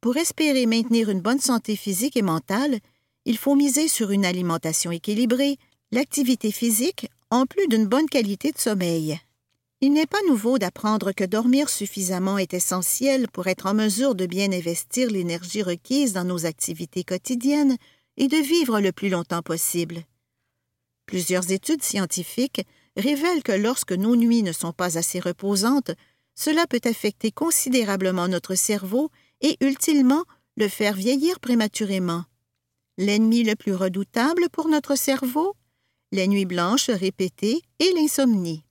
pour 0.00 0.16
espérer 0.16 0.64
maintenir 0.64 1.10
une 1.10 1.20
bonne 1.20 1.40
santé 1.40 1.76
physique 1.76 2.16
et 2.16 2.22
mentale, 2.22 2.78
il 3.26 3.36
faut 3.36 3.54
miser 3.54 3.86
sur 3.86 4.12
une 4.12 4.24
alimentation 4.24 4.90
équilibrée, 4.90 5.58
l'activité 5.92 6.50
physique, 6.50 7.10
en 7.30 7.44
plus 7.44 7.66
d'une 7.68 7.86
bonne 7.86 8.08
qualité 8.08 8.50
de 8.50 8.58
sommeil. 8.58 9.20
Il 9.82 9.92
n'est 9.92 10.06
pas 10.06 10.22
nouveau 10.26 10.58
d'apprendre 10.58 11.12
que 11.12 11.24
dormir 11.24 11.68
suffisamment 11.68 12.38
est 12.38 12.54
essentiel 12.54 13.28
pour 13.28 13.46
être 13.46 13.66
en 13.66 13.74
mesure 13.74 14.14
de 14.14 14.24
bien 14.24 14.50
investir 14.52 15.10
l'énergie 15.10 15.62
requise 15.62 16.14
dans 16.14 16.24
nos 16.24 16.46
activités 16.46 17.04
quotidiennes 17.04 17.76
et 18.16 18.28
de 18.28 18.38
vivre 18.38 18.80
le 18.80 18.92
plus 18.92 19.10
longtemps 19.10 19.42
possible. 19.42 20.02
Plusieurs 21.06 21.52
études 21.52 21.82
scientifiques 21.82 22.66
révèlent 22.96 23.42
que 23.42 23.52
lorsque 23.52 23.92
nos 23.92 24.16
nuits 24.16 24.42
ne 24.42 24.52
sont 24.52 24.72
pas 24.72 24.98
assez 24.98 25.20
reposantes, 25.20 25.92
cela 26.34 26.66
peut 26.66 26.80
affecter 26.84 27.30
considérablement 27.30 28.28
notre 28.28 28.54
cerveau 28.54 29.10
et, 29.40 29.56
ultimement, 29.60 30.24
le 30.56 30.68
faire 30.68 30.94
vieillir 30.94 31.40
prématurément. 31.40 32.24
L'ennemi 32.98 33.44
le 33.44 33.56
plus 33.56 33.74
redoutable 33.74 34.48
pour 34.50 34.68
notre 34.68 34.96
cerveau 34.96 35.54
Les 36.12 36.28
nuits 36.28 36.46
blanches 36.46 36.90
répétées 36.90 37.60
et 37.78 37.92
l'insomnie. 37.92 38.64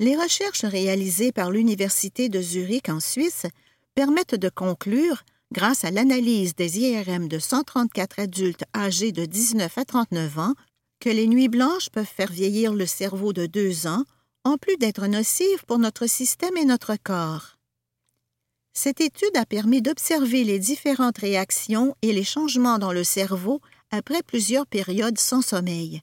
Les 0.00 0.16
recherches 0.16 0.64
réalisées 0.64 1.30
par 1.30 1.50
l'Université 1.50 2.28
de 2.28 2.40
Zurich 2.40 2.88
en 2.88 3.00
Suisse 3.00 3.46
permettent 3.94 4.34
de 4.34 4.48
conclure, 4.48 5.22
grâce 5.52 5.84
à 5.84 5.90
l'analyse 5.90 6.54
des 6.54 6.80
IRM 6.80 7.28
de 7.28 7.38
134 7.38 8.18
adultes 8.18 8.64
âgés 8.74 9.12
de 9.12 9.24
19 9.24 9.78
à 9.78 9.84
39 9.84 10.38
ans, 10.38 10.54
que 11.04 11.10
les 11.10 11.26
nuits 11.26 11.50
blanches 11.50 11.90
peuvent 11.90 12.06
faire 12.06 12.32
vieillir 12.32 12.72
le 12.72 12.86
cerveau 12.86 13.34
de 13.34 13.44
deux 13.44 13.86
ans, 13.86 14.04
en 14.42 14.56
plus 14.56 14.78
d'être 14.78 15.06
nocives 15.06 15.62
pour 15.66 15.78
notre 15.78 16.06
système 16.06 16.56
et 16.56 16.64
notre 16.64 16.96
corps. 16.96 17.58
Cette 18.72 19.02
étude 19.02 19.36
a 19.36 19.44
permis 19.44 19.82
d'observer 19.82 20.44
les 20.44 20.58
différentes 20.58 21.18
réactions 21.18 21.94
et 22.00 22.14
les 22.14 22.24
changements 22.24 22.78
dans 22.78 22.92
le 22.92 23.04
cerveau 23.04 23.60
après 23.90 24.22
plusieurs 24.22 24.66
périodes 24.66 25.18
sans 25.18 25.42
sommeil. 25.42 26.00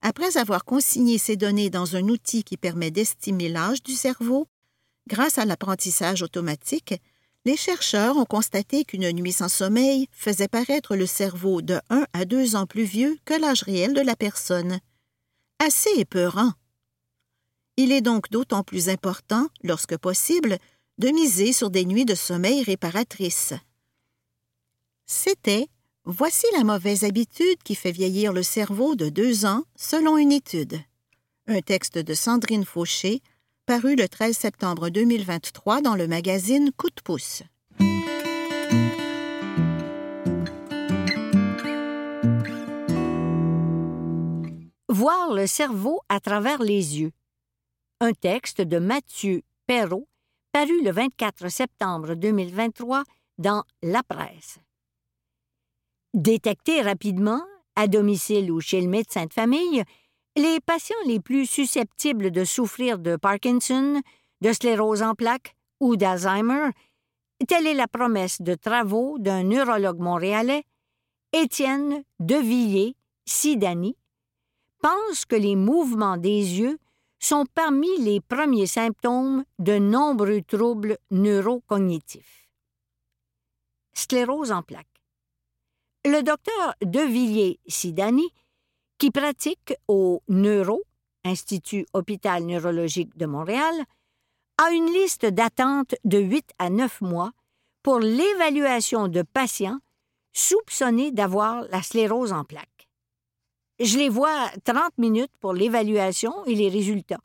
Après 0.00 0.38
avoir 0.38 0.64
consigné 0.64 1.18
ces 1.18 1.36
données 1.36 1.68
dans 1.68 1.94
un 1.94 2.08
outil 2.08 2.42
qui 2.42 2.56
permet 2.56 2.90
d'estimer 2.90 3.50
l'âge 3.50 3.82
du 3.82 3.92
cerveau, 3.92 4.46
grâce 5.08 5.36
à 5.36 5.44
l'apprentissage 5.44 6.22
automatique, 6.22 6.94
les 7.44 7.56
chercheurs 7.56 8.16
ont 8.16 8.24
constaté 8.24 8.84
qu'une 8.84 9.10
nuit 9.12 9.32
sans 9.32 9.48
sommeil 9.48 10.08
faisait 10.12 10.48
paraître 10.48 10.96
le 10.96 11.06
cerveau 11.06 11.62
de 11.62 11.80
1 11.88 12.06
à 12.12 12.24
2 12.24 12.56
ans 12.56 12.66
plus 12.66 12.84
vieux 12.84 13.18
que 13.24 13.34
l'âge 13.34 13.62
réel 13.62 13.94
de 13.94 14.00
la 14.00 14.16
personne. 14.16 14.80
Assez 15.58 15.90
épeurant. 15.96 16.52
Il 17.76 17.92
est 17.92 18.02
donc 18.02 18.30
d'autant 18.30 18.62
plus 18.62 18.88
important, 18.88 19.46
lorsque 19.62 19.96
possible, 19.96 20.58
de 20.98 21.08
miser 21.08 21.52
sur 21.52 21.70
des 21.70 21.86
nuits 21.86 22.04
de 22.04 22.14
sommeil 22.14 22.62
réparatrices. 22.62 23.54
C'était 25.06 25.68
Voici 26.04 26.46
la 26.56 26.64
mauvaise 26.64 27.04
habitude 27.04 27.62
qui 27.62 27.74
fait 27.74 27.92
vieillir 27.92 28.32
le 28.32 28.42
cerveau 28.42 28.94
de 28.94 29.10
deux 29.10 29.44
ans, 29.44 29.64
selon 29.76 30.16
une 30.16 30.32
étude. 30.32 30.80
Un 31.46 31.60
texte 31.60 31.98
de 31.98 32.14
Sandrine 32.14 32.64
Fauché, 32.64 33.22
paru 33.66 33.94
le 33.96 34.08
13 34.08 34.36
septembre 34.36 34.88
2023 34.88 35.80
dans 35.80 35.94
le 35.94 36.08
magazine 36.08 36.70
Coup 36.76 36.88
de 36.88 37.00
pouce. 37.02 37.42
Voir 44.88 45.32
le 45.32 45.46
cerveau 45.46 46.00
à 46.08 46.20
travers 46.20 46.62
les 46.62 47.00
yeux. 47.00 47.12
Un 48.00 48.12
texte 48.12 48.60
de 48.60 48.78
Mathieu 48.78 49.42
Perrault, 49.66 50.08
paru 50.52 50.82
le 50.82 50.90
24 50.90 51.48
septembre 51.48 52.14
2023 52.14 53.04
dans 53.38 53.62
La 53.82 54.02
Presse. 54.02 54.58
Détecter 56.12 56.82
rapidement, 56.82 57.42
à 57.76 57.86
domicile 57.86 58.50
ou 58.50 58.60
chez 58.60 58.80
le 58.80 58.88
médecin 58.88 59.26
de 59.26 59.32
famille, 59.32 59.84
les 60.36 60.60
patients 60.60 60.96
les 61.06 61.20
plus 61.20 61.46
susceptibles 61.46 62.30
de 62.30 62.44
souffrir 62.44 62.98
de 62.98 63.16
Parkinson, 63.16 64.00
de 64.40 64.52
sclérose 64.52 65.02
en 65.02 65.14
plaques 65.14 65.54
ou 65.80 65.96
d'Alzheimer, 65.96 66.70
telle 67.48 67.66
est 67.66 67.74
la 67.74 67.88
promesse 67.88 68.40
de 68.40 68.54
travaux 68.54 69.18
d'un 69.18 69.42
neurologue 69.44 69.98
montréalais, 69.98 70.64
Étienne 71.32 72.04
Devilliers 72.18 72.96
Sidani, 73.24 73.96
pense 74.80 75.24
que 75.24 75.36
les 75.36 75.56
mouvements 75.56 76.16
des 76.16 76.58
yeux 76.58 76.78
sont 77.18 77.44
parmi 77.54 77.88
les 77.98 78.20
premiers 78.20 78.66
symptômes 78.66 79.44
de 79.58 79.78
nombreux 79.78 80.42
troubles 80.42 80.98
neurocognitifs. 81.10 82.48
Sclérose 83.92 84.52
en 84.52 84.62
plaques. 84.62 84.86
Le 86.06 86.22
docteur 86.22 86.74
Devilliers-Sidani, 86.82 88.32
qui 89.00 89.10
pratique 89.10 89.72
au 89.88 90.22
Neuro, 90.28 90.82
Institut 91.24 91.86
Hôpital 91.94 92.44
Neurologique 92.44 93.16
de 93.16 93.24
Montréal, 93.24 93.74
a 94.62 94.70
une 94.72 94.92
liste 94.92 95.24
d'attente 95.24 95.94
de 96.04 96.18
8 96.18 96.50
à 96.58 96.68
9 96.68 97.00
mois 97.00 97.32
pour 97.82 97.98
l'évaluation 97.98 99.08
de 99.08 99.22
patients 99.22 99.78
soupçonnés 100.34 101.12
d'avoir 101.12 101.62
la 101.70 101.80
sclérose 101.82 102.34
en 102.34 102.44
plaques. 102.44 102.88
Je 103.80 103.96
les 103.96 104.10
vois 104.10 104.50
30 104.64 104.98
minutes 104.98 105.32
pour 105.40 105.54
l'évaluation 105.54 106.44
et 106.44 106.54
les 106.54 106.68
résultats. 106.68 107.20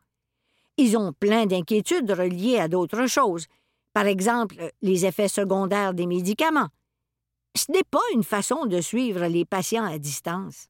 Ils 0.77 0.97
ont 0.97 1.11
plein 1.11 1.45
d'inquiétudes 1.45 2.09
reliées 2.09 2.57
à 2.57 2.69
d'autres 2.69 3.05
choses, 3.05 3.47
par 3.91 4.07
exemple 4.07 4.55
les 4.81 5.05
effets 5.05 5.27
secondaires 5.27 5.93
des 5.93 6.07
médicaments, 6.07 6.69
ce 7.53 7.69
n'est 7.71 7.83
pas 7.83 7.99
une 8.13 8.23
façon 8.23 8.65
de 8.65 8.79
suivre 8.79 9.25
les 9.27 9.43
patients 9.43 9.85
à 9.85 9.97
distance. 9.97 10.67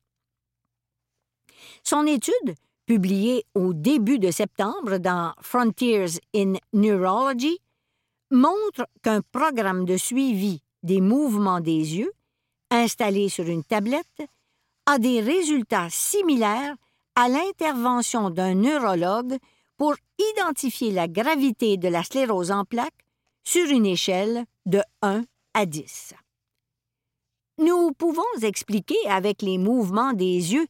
Son 1.83 2.05
étude, 2.05 2.55
publiée 2.85 3.45
au 3.55 3.74
début 3.74 4.19
de 4.19 4.31
septembre 4.31 4.97
dans 4.97 5.33
Frontiers 5.41 6.19
in 6.35 6.53
Neurology, 6.74 7.59
montre 8.31 8.88
qu'un 9.01 9.21
programme 9.31 9.85
de 9.85 9.97
suivi 9.97 10.62
des 10.83 11.01
mouvements 11.01 11.62
des 11.62 11.97
yeux, 11.97 12.12
installé 12.69 13.29
sur 13.29 13.45
une 13.45 13.63
tablette, 13.63 14.21
a 14.85 15.00
des 15.00 15.19
résultats 15.19 15.89
similaires 15.89 16.75
à 17.15 17.27
l'intervention 17.29 18.29
d'un 18.29 18.53
neurologue 18.53 19.38
pour 19.77 19.95
identifier 20.38 20.91
la 20.91 21.07
gravité 21.07 21.77
de 21.77 21.88
la 21.88 22.03
sclérose 22.03 22.51
en 22.51 22.65
plaques 22.65 22.93
sur 23.43 23.65
une 23.69 23.85
échelle 23.85 24.45
de 24.65 24.81
1 25.01 25.24
à 25.53 25.65
10. 25.65 26.13
Nous 27.57 27.91
pouvons 27.93 28.24
expliquer 28.41 28.97
avec 29.07 29.41
les 29.41 29.57
mouvements 29.57 30.13
des 30.13 30.53
yeux 30.53 30.67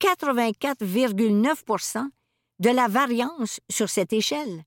84,9% 0.00 2.08
de 2.58 2.70
la 2.70 2.88
variance 2.88 3.60
sur 3.70 3.88
cette 3.88 4.12
échelle, 4.12 4.64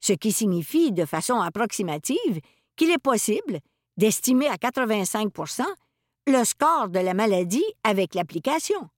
ce 0.00 0.12
qui 0.12 0.32
signifie 0.32 0.92
de 0.92 1.04
façon 1.04 1.40
approximative 1.40 2.40
qu'il 2.76 2.90
est 2.90 2.98
possible 2.98 3.60
d'estimer 3.96 4.48
à 4.48 4.56
85% 4.56 5.64
le 6.26 6.44
score 6.44 6.88
de 6.88 7.00
la 7.00 7.14
maladie 7.14 7.64
avec 7.84 8.14
l'application. 8.14 8.88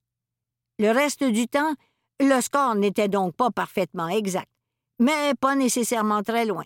Le 0.79 0.91
reste 0.91 1.25
du 1.25 1.47
temps, 1.47 1.75
le 2.21 2.41
score 2.41 2.75
n'était 2.75 3.09
donc 3.09 3.35
pas 3.35 3.51
parfaitement 3.51 4.09
exact, 4.09 4.51
mais 4.99 5.35
pas 5.41 5.55
nécessairement 5.55 6.23
très 6.23 6.45
loin. 6.45 6.65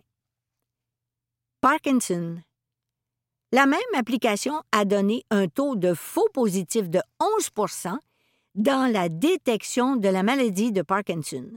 Parkinson. 1.61 2.40
La 3.52 3.66
même 3.66 3.80
application 3.94 4.62
a 4.73 4.85
donné 4.85 5.25
un 5.30 5.47
taux 5.47 5.76
de 5.76 5.94
faux 5.94 6.28
positif 6.33 6.90
de 6.90 7.00
11 7.21 7.50
dans 8.54 8.90
la 8.90 9.08
détection 9.08 9.96
de 9.96 10.08
la 10.08 10.23
maladie 10.23 10.73
de 10.73 10.82
Parkinson. 10.82 11.50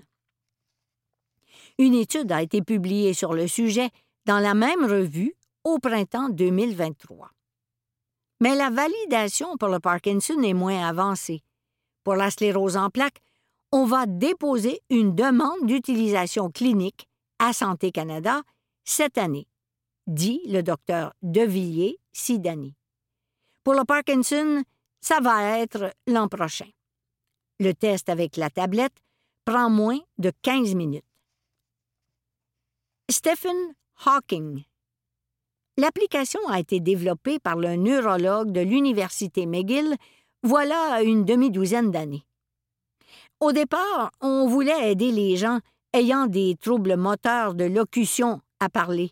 Une 1.77 1.93
étude 1.93 2.31
a 2.31 2.41
été 2.41 2.61
publiée 2.61 3.13
sur 3.13 3.33
le 3.33 3.47
sujet 3.47 3.89
dans 4.25 4.39
la 4.39 4.53
même 4.53 4.83
revue 4.83 5.35
au 5.63 5.79
printemps 5.79 6.29
2023. 6.29 7.29
Mais 8.39 8.55
la 8.55 8.69
validation 8.69 9.57
pour 9.57 9.69
le 9.69 9.79
Parkinson 9.79 10.41
est 10.41 10.53
moins 10.53 10.87
avancée. 10.87 11.43
Pour 12.03 12.15
la 12.15 12.31
sclérose 12.31 12.77
en 12.77 12.89
plaques, 12.89 13.21
on 13.71 13.85
va 13.85 14.05
déposer 14.05 14.81
une 14.89 15.13
demande 15.13 15.65
d'utilisation 15.65 16.49
clinique 16.49 17.07
à 17.39 17.53
Santé 17.53 17.91
Canada 17.91 18.41
cette 18.85 19.17
année, 19.17 19.47
dit 20.07 20.41
le 20.47 20.63
docteur 20.63 21.13
Devilliers 21.21 21.99
Sidani. 22.13 22.75
Pour 23.63 23.73
le 23.73 23.83
Parkinson, 23.83 24.63
ça 25.01 25.19
va 25.19 25.59
être 25.59 25.91
l'an 26.07 26.27
prochain. 26.27 26.67
Le 27.59 27.73
test 27.73 28.09
avec 28.09 28.37
la 28.37 28.49
tablette 28.49 29.03
prend 29.45 29.69
moins 29.69 29.99
de 30.17 30.31
15 30.41 30.75
minutes. 30.75 31.03
Stephen 33.09 33.55
Hawking. 34.05 34.63
L'application 35.77 36.39
a 36.49 36.59
été 36.59 36.79
développée 36.79 37.39
par 37.39 37.55
le 37.55 37.75
neurologue 37.75 38.51
de 38.51 38.61
l'Université 38.61 39.45
McGill 39.45 39.95
voilà 40.43 41.01
une 41.01 41.25
demi-douzaine 41.25 41.91
d'années. 41.91 42.23
Au 43.39 43.51
départ, 43.51 44.11
on 44.21 44.47
voulait 44.47 44.91
aider 44.91 45.11
les 45.11 45.35
gens 45.35 45.59
ayant 45.93 46.27
des 46.27 46.55
troubles 46.59 46.95
moteurs 46.95 47.53
de 47.53 47.65
locution 47.65 48.41
à 48.59 48.69
parler. 48.69 49.11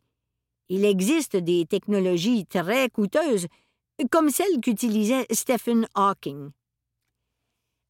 Il 0.70 0.86
existe 0.86 1.36
des 1.36 1.66
technologies 1.66 2.46
très 2.46 2.90
coûteuses, 2.90 3.48
comme 4.12 4.30
celle 4.30 4.60
qu'utilisait 4.62 5.26
Stephen 5.32 5.88
Hawking. 5.96 6.52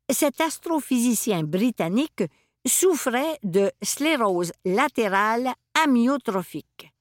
Cet 0.10 0.40
astrophysicien 0.40 1.44
britannique 1.44 2.24
souffrait 2.68 3.40
de 3.44 3.72
sclérose 3.82 4.52
latérale 4.64 5.52
amyotrophique. 5.84 6.92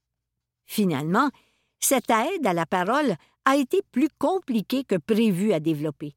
Finalement, 0.65 1.29
cette 1.79 2.09
aide 2.09 2.47
à 2.47 2.53
la 2.53 2.65
parole 2.65 3.15
a 3.45 3.55
été 3.55 3.81
plus 3.91 4.09
compliquée 4.17 4.83
que 4.83 4.95
prévu 4.95 5.53
à 5.53 5.59
développer. 5.59 6.15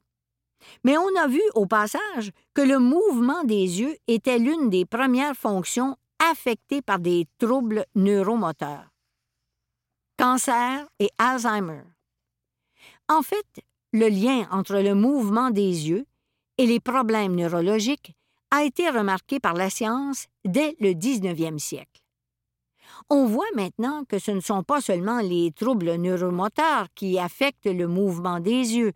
Mais 0.83 0.97
on 0.97 1.15
a 1.15 1.27
vu 1.27 1.41
au 1.53 1.67
passage 1.67 2.31
que 2.53 2.61
le 2.61 2.79
mouvement 2.79 3.43
des 3.43 3.81
yeux 3.81 3.95
était 4.07 4.39
l'une 4.39 4.69
des 4.69 4.85
premières 4.85 5.35
fonctions 5.35 5.95
affectées 6.31 6.81
par 6.81 6.99
des 6.99 7.27
troubles 7.37 7.85
neuromoteurs. 7.95 8.89
Cancer 10.17 10.85
et 10.99 11.09
Alzheimer. 11.17 11.83
En 13.07 13.21
fait, 13.21 13.63
le 13.93 14.09
lien 14.09 14.47
entre 14.51 14.79
le 14.79 14.95
mouvement 14.95 15.49
des 15.49 15.89
yeux 15.89 16.05
et 16.59 16.65
les 16.65 16.81
problèmes 16.81 17.35
neurologiques 17.35 18.13
a 18.51 18.65
été 18.65 18.89
remarqué 18.89 19.39
par 19.39 19.53
la 19.53 19.69
science 19.69 20.27
dès 20.43 20.75
le 20.81 20.89
19e 20.89 21.57
siècle. 21.57 22.01
On 23.09 23.25
voit 23.25 23.49
maintenant 23.55 24.03
que 24.03 24.19
ce 24.19 24.31
ne 24.31 24.41
sont 24.41 24.63
pas 24.63 24.81
seulement 24.81 25.21
les 25.21 25.53
troubles 25.53 25.95
neuromoteurs 25.95 26.87
qui 26.95 27.17
affectent 27.17 27.65
le 27.65 27.87
mouvement 27.87 28.41
des 28.41 28.75
yeux, 28.75 28.91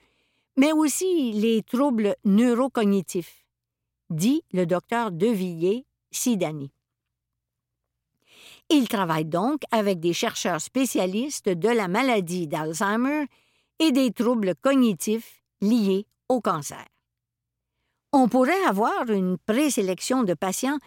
mais 0.58 0.74
aussi 0.74 1.32
les 1.32 1.64
troubles 1.64 2.16
neurocognitifs, 2.26 3.46
dit 4.10 4.44
le 4.52 4.66
docteur 4.66 5.12
Devilliers 5.12 5.86
Sidani. 6.12 6.70
Il 8.70 8.90
travaille 8.90 9.26
donc 9.26 9.62
avec 9.72 10.02
des 10.02 10.14
chercheurs 10.14 10.60
spécialistes 10.60 11.48
de 11.48 11.70
la 11.70 11.88
maladie 11.88 12.48
d'Alzheimer 12.48 13.28
et 13.80 13.94
des 13.94 14.12
troubles 14.12 14.54
cognitifs 14.56 15.42
liés 15.62 16.06
au 16.28 16.42
cancer. 16.42 16.93
On 18.16 18.28
pourrait 18.30 18.64
avoir 18.66 19.10
une 19.10 19.40
présélection 19.40 20.22
de 20.22 20.36
patients 20.36 20.78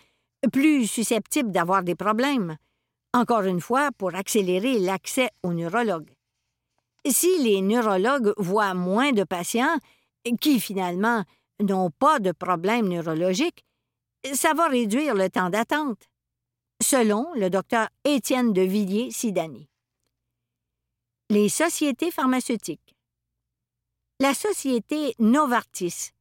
plus 0.52 0.86
susceptibles 0.86 1.50
d'avoir 1.50 1.82
des 1.82 1.96
problèmes, 1.96 2.56
encore 3.12 3.42
une 3.42 3.60
fois 3.60 3.90
pour 3.98 4.14
accélérer 4.14 4.78
l'accès 4.78 5.30
aux 5.42 5.52
neurologues. 5.52 6.12
Si 7.04 7.42
les 7.42 7.62
neurologues 7.62 8.32
voient 8.36 8.74
moins 8.74 9.10
de 9.10 9.24
patients 9.24 9.76
qui, 10.40 10.60
finalement, 10.60 11.24
n'ont 11.60 11.90
pas 11.90 12.20
de 12.20 12.30
problème 12.30 12.88
neurologique, 12.88 13.64
ça 14.32 14.54
va 14.54 14.68
réduire 14.68 15.14
le 15.14 15.28
temps 15.28 15.50
d'attente, 15.50 16.08
selon 16.80 17.26
le 17.34 17.50
docteur 17.50 17.88
Étienne 18.04 18.52
de 18.52 18.62
Villiers-Sidani. 18.62 19.68
Les 21.30 21.48
sociétés 21.48 22.12
pharmaceutiques. 22.12 22.94
La 24.20 24.32
société 24.32 25.14
Novartis 25.18 26.12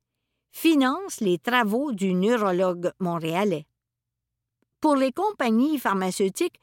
finance 0.56 1.20
les 1.20 1.38
travaux 1.38 1.92
du 1.92 2.14
neurologue 2.14 2.94
montréalais. 3.00 3.68
Pour 4.80 4.96
les 4.96 5.12
compagnies 5.12 5.78
pharmaceutiques, 5.78 6.62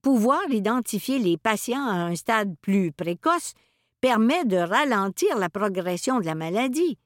pouvoir 0.00 0.40
identifier 0.48 1.18
les 1.18 1.36
patients 1.36 1.86
à 1.86 1.92
un 1.92 2.16
stade 2.16 2.56
plus 2.62 2.90
précoce 2.90 3.52
permet 4.00 4.46
de 4.46 4.56
ralentir 4.56 5.36
la 5.38 5.50
progression 5.50 6.20
de 6.20 6.24
la 6.24 6.34
maladie, 6.34 6.98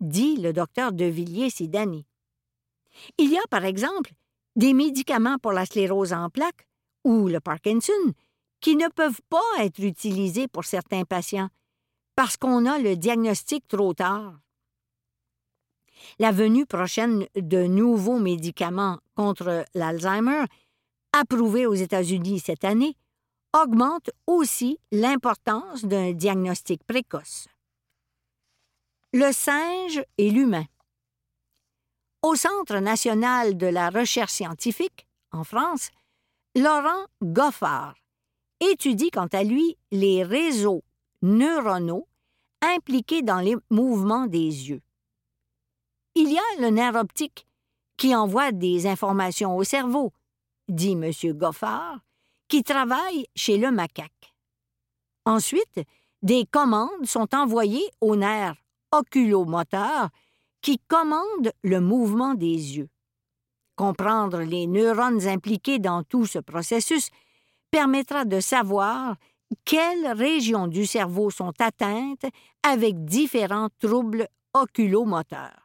dit 0.00 0.38
le 0.38 0.54
docteur 0.54 0.92
De 0.92 1.04
Villiers-Sidani. 1.04 2.06
Il 3.18 3.30
y 3.30 3.36
a, 3.36 3.46
par 3.50 3.66
exemple, 3.66 4.12
des 4.56 4.72
médicaments 4.72 5.38
pour 5.38 5.52
la 5.52 5.66
sclérose 5.66 6.14
en 6.14 6.30
plaques 6.30 6.66
ou 7.04 7.28
le 7.28 7.40
Parkinson 7.40 7.92
qui 8.60 8.74
ne 8.76 8.88
peuvent 8.88 9.20
pas 9.28 9.42
être 9.58 9.80
utilisés 9.80 10.48
pour 10.48 10.64
certains 10.64 11.04
patients 11.04 11.50
parce 12.16 12.38
qu'on 12.38 12.64
a 12.64 12.78
le 12.78 12.96
diagnostic 12.96 13.68
trop 13.68 13.92
tard. 13.92 14.40
La 16.18 16.32
venue 16.32 16.66
prochaine 16.66 17.26
de 17.34 17.64
nouveaux 17.64 18.18
médicaments 18.18 18.98
contre 19.14 19.64
l'Alzheimer 19.74 20.44
approuvé 21.14 21.66
aux 21.66 21.74
États-Unis 21.74 22.40
cette 22.40 22.64
année, 22.64 22.96
augmente 23.54 24.10
aussi 24.26 24.78
l'importance 24.90 25.84
d'un 25.84 26.12
diagnostic 26.12 26.82
précoce. 26.84 27.46
Le 29.12 29.30
singe 29.32 30.02
et 30.18 30.30
l'humain. 30.30 30.66
Au 32.22 32.34
Centre 32.34 32.78
national 32.78 33.56
de 33.56 33.68
la 33.68 33.90
recherche 33.90 34.32
scientifique, 34.32 35.06
en 35.30 35.44
France, 35.44 35.90
Laurent 36.56 37.06
Goffard 37.22 37.94
étudie 38.60 39.10
quant 39.10 39.28
à 39.32 39.44
lui 39.44 39.76
les 39.92 40.24
réseaux 40.24 40.82
neuronaux 41.22 42.08
impliqués 42.60 43.22
dans 43.22 43.40
les 43.40 43.56
mouvements 43.70 44.26
des 44.26 44.70
yeux. 44.70 44.80
Il 46.16 46.32
y 46.32 46.38
a 46.38 46.60
le 46.60 46.70
nerf 46.70 46.94
optique 46.94 47.46
qui 47.96 48.14
envoie 48.14 48.52
des 48.52 48.86
informations 48.86 49.56
au 49.56 49.64
cerveau, 49.64 50.12
dit 50.68 50.92
M. 50.92 51.10
Goffard, 51.32 51.98
qui 52.46 52.62
travaille 52.62 53.26
chez 53.34 53.58
le 53.58 53.72
macaque. 53.72 54.32
Ensuite, 55.24 55.80
des 56.22 56.46
commandes 56.46 57.04
sont 57.04 57.34
envoyées 57.34 57.88
au 58.00 58.14
nerf 58.14 58.54
oculomoteur 58.92 60.08
qui 60.62 60.78
commande 60.86 61.52
le 61.62 61.80
mouvement 61.80 62.34
des 62.34 62.76
yeux. 62.76 62.88
Comprendre 63.74 64.38
les 64.42 64.68
neurones 64.68 65.26
impliqués 65.26 65.80
dans 65.80 66.04
tout 66.04 66.26
ce 66.26 66.38
processus 66.38 67.10
permettra 67.72 68.24
de 68.24 68.38
savoir 68.38 69.16
quelles 69.64 70.12
régions 70.12 70.68
du 70.68 70.86
cerveau 70.86 71.30
sont 71.30 71.52
atteintes 71.60 72.26
avec 72.62 73.04
différents 73.04 73.68
troubles 73.80 74.28
oculomoteurs. 74.54 75.63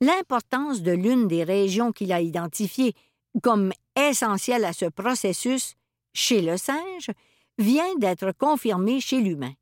L'importance 0.00 0.82
de 0.82 0.92
l'une 0.92 1.28
des 1.28 1.44
régions 1.44 1.92
qu'il 1.92 2.12
a 2.12 2.20
identifiées 2.20 2.94
comme 3.42 3.72
essentielle 3.96 4.64
à 4.64 4.72
ce 4.72 4.86
processus 4.86 5.74
chez 6.12 6.42
le 6.42 6.56
singe 6.56 7.10
vient 7.58 7.94
d'être 7.96 8.32
confirmée 8.32 9.00
chez 9.00 9.20
l'humain. 9.20 9.52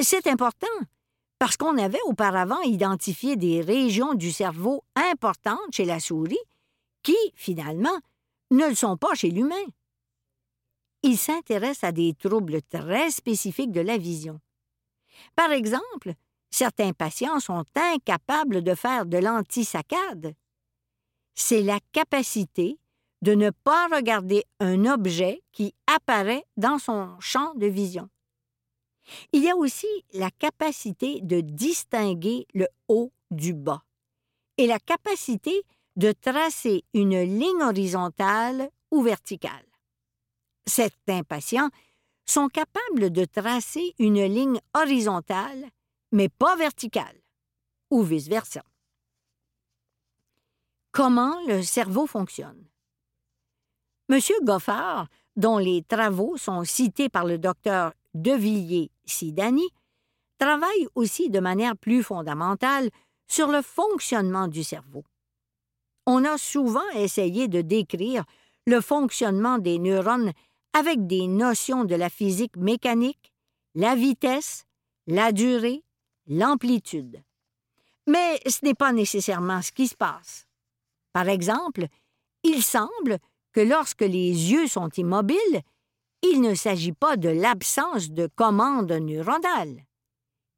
C'est 0.00 0.26
important 0.26 0.66
parce 1.38 1.56
qu'on 1.56 1.78
avait 1.78 2.02
auparavant 2.06 2.60
identifié 2.62 3.36
des 3.36 3.60
régions 3.60 4.14
du 4.14 4.30
cerveau 4.30 4.84
importantes 4.94 5.72
chez 5.72 5.84
la 5.84 6.00
souris 6.00 6.38
qui, 7.02 7.16
finalement, 7.34 7.98
ne 8.50 8.66
le 8.66 8.74
sont 8.74 8.96
pas 8.96 9.14
chez 9.14 9.30
l'humain. 9.30 9.64
Il 11.02 11.16
s'intéresse 11.16 11.82
à 11.82 11.92
des 11.92 12.14
troubles 12.14 12.60
très 12.62 13.10
spécifiques 13.10 13.72
de 13.72 13.80
la 13.80 13.96
vision. 13.96 14.38
Par 15.34 15.50
exemple, 15.50 16.14
Certains 16.50 16.92
patients 16.92 17.40
sont 17.40 17.64
incapables 17.74 18.62
de 18.62 18.74
faire 18.74 19.06
de 19.06 19.18
l'antisaccade. 19.18 20.34
C'est 21.34 21.62
la 21.62 21.78
capacité 21.92 22.78
de 23.22 23.34
ne 23.34 23.50
pas 23.50 23.88
regarder 23.88 24.44
un 24.60 24.86
objet 24.86 25.42
qui 25.52 25.74
apparaît 25.86 26.44
dans 26.56 26.78
son 26.78 27.18
champ 27.20 27.54
de 27.54 27.66
vision. 27.66 28.08
Il 29.32 29.42
y 29.42 29.50
a 29.50 29.56
aussi 29.56 29.86
la 30.12 30.30
capacité 30.30 31.20
de 31.22 31.40
distinguer 31.40 32.46
le 32.54 32.66
haut 32.88 33.12
du 33.30 33.54
bas 33.54 33.82
et 34.56 34.66
la 34.66 34.78
capacité 34.78 35.62
de 35.96 36.12
tracer 36.12 36.84
une 36.94 37.20
ligne 37.20 37.62
horizontale 37.62 38.70
ou 38.90 39.02
verticale. 39.02 39.66
Certains 40.66 41.22
patients 41.22 41.70
sont 42.26 42.48
capables 42.48 43.10
de 43.10 43.24
tracer 43.24 43.94
une 43.98 44.24
ligne 44.24 44.60
horizontale, 44.74 45.68
mais 46.12 46.28
pas 46.28 46.56
verticale, 46.56 47.20
ou 47.90 48.02
vice-versa. 48.02 48.62
Comment 50.92 51.34
le 51.46 51.62
cerveau 51.62 52.06
fonctionne? 52.06 52.66
M. 54.08 54.18
Goffard, 54.42 55.06
dont 55.36 55.58
les 55.58 55.82
travaux 55.82 56.36
sont 56.36 56.64
cités 56.64 57.08
par 57.08 57.24
le 57.24 57.38
docteur 57.38 57.92
De 58.14 58.32
Villiers-Sidani, 58.32 59.68
travaille 60.38 60.88
aussi 60.94 61.30
de 61.30 61.38
manière 61.38 61.76
plus 61.76 62.02
fondamentale 62.02 62.90
sur 63.28 63.48
le 63.48 63.62
fonctionnement 63.62 64.48
du 64.48 64.64
cerveau. 64.64 65.04
On 66.06 66.24
a 66.24 66.38
souvent 66.38 66.88
essayé 66.94 67.46
de 67.46 67.60
décrire 67.60 68.24
le 68.66 68.80
fonctionnement 68.80 69.58
des 69.58 69.78
neurones 69.78 70.32
avec 70.72 71.06
des 71.06 71.28
notions 71.28 71.84
de 71.84 71.94
la 71.94 72.10
physique 72.10 72.56
mécanique, 72.56 73.32
la 73.74 73.94
vitesse, 73.94 74.64
la 75.06 75.30
durée, 75.30 75.84
l'amplitude. 76.30 77.22
Mais 78.06 78.40
ce 78.46 78.64
n'est 78.64 78.74
pas 78.74 78.92
nécessairement 78.92 79.60
ce 79.60 79.72
qui 79.72 79.86
se 79.86 79.94
passe. 79.94 80.46
Par 81.12 81.28
exemple, 81.28 81.86
il 82.42 82.62
semble 82.62 83.18
que 83.52 83.60
lorsque 83.60 84.00
les 84.00 84.52
yeux 84.52 84.68
sont 84.68 84.88
immobiles, 84.96 85.62
il 86.22 86.40
ne 86.40 86.54
s'agit 86.54 86.92
pas 86.92 87.16
de 87.16 87.28
l'absence 87.28 88.10
de 88.10 88.28
commandes 88.34 88.92
neuronales. 88.92 89.84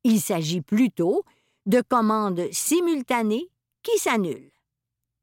Il 0.05 0.21
s'agit 0.21 0.61
plutôt 0.61 1.25
de 1.67 1.81
commandes 1.81 2.49
simultanées 2.53 3.49
qui 3.83 3.97
s'annulent. 3.99 4.51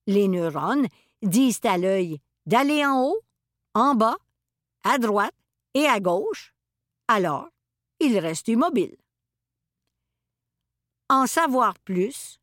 Les 0.08 0.28
neurones 0.28 0.88
disent 1.22 1.62
à 1.64 1.78
l'œil 1.78 2.20
d'aller 2.46 2.86
en 2.86 3.04
haut, 3.04 3.20
en 3.76 3.96
bas, 3.96 4.18
à 4.84 4.98
droite 4.98 5.36
et 5.74 5.86
à 5.86 6.00
gauche, 6.00 6.54
alors 7.08 7.50
il 8.00 8.18
reste 8.18 8.48
immobile. 8.48 8.96
En 11.10 11.26
savoir 11.26 11.74
plus, 11.80 12.40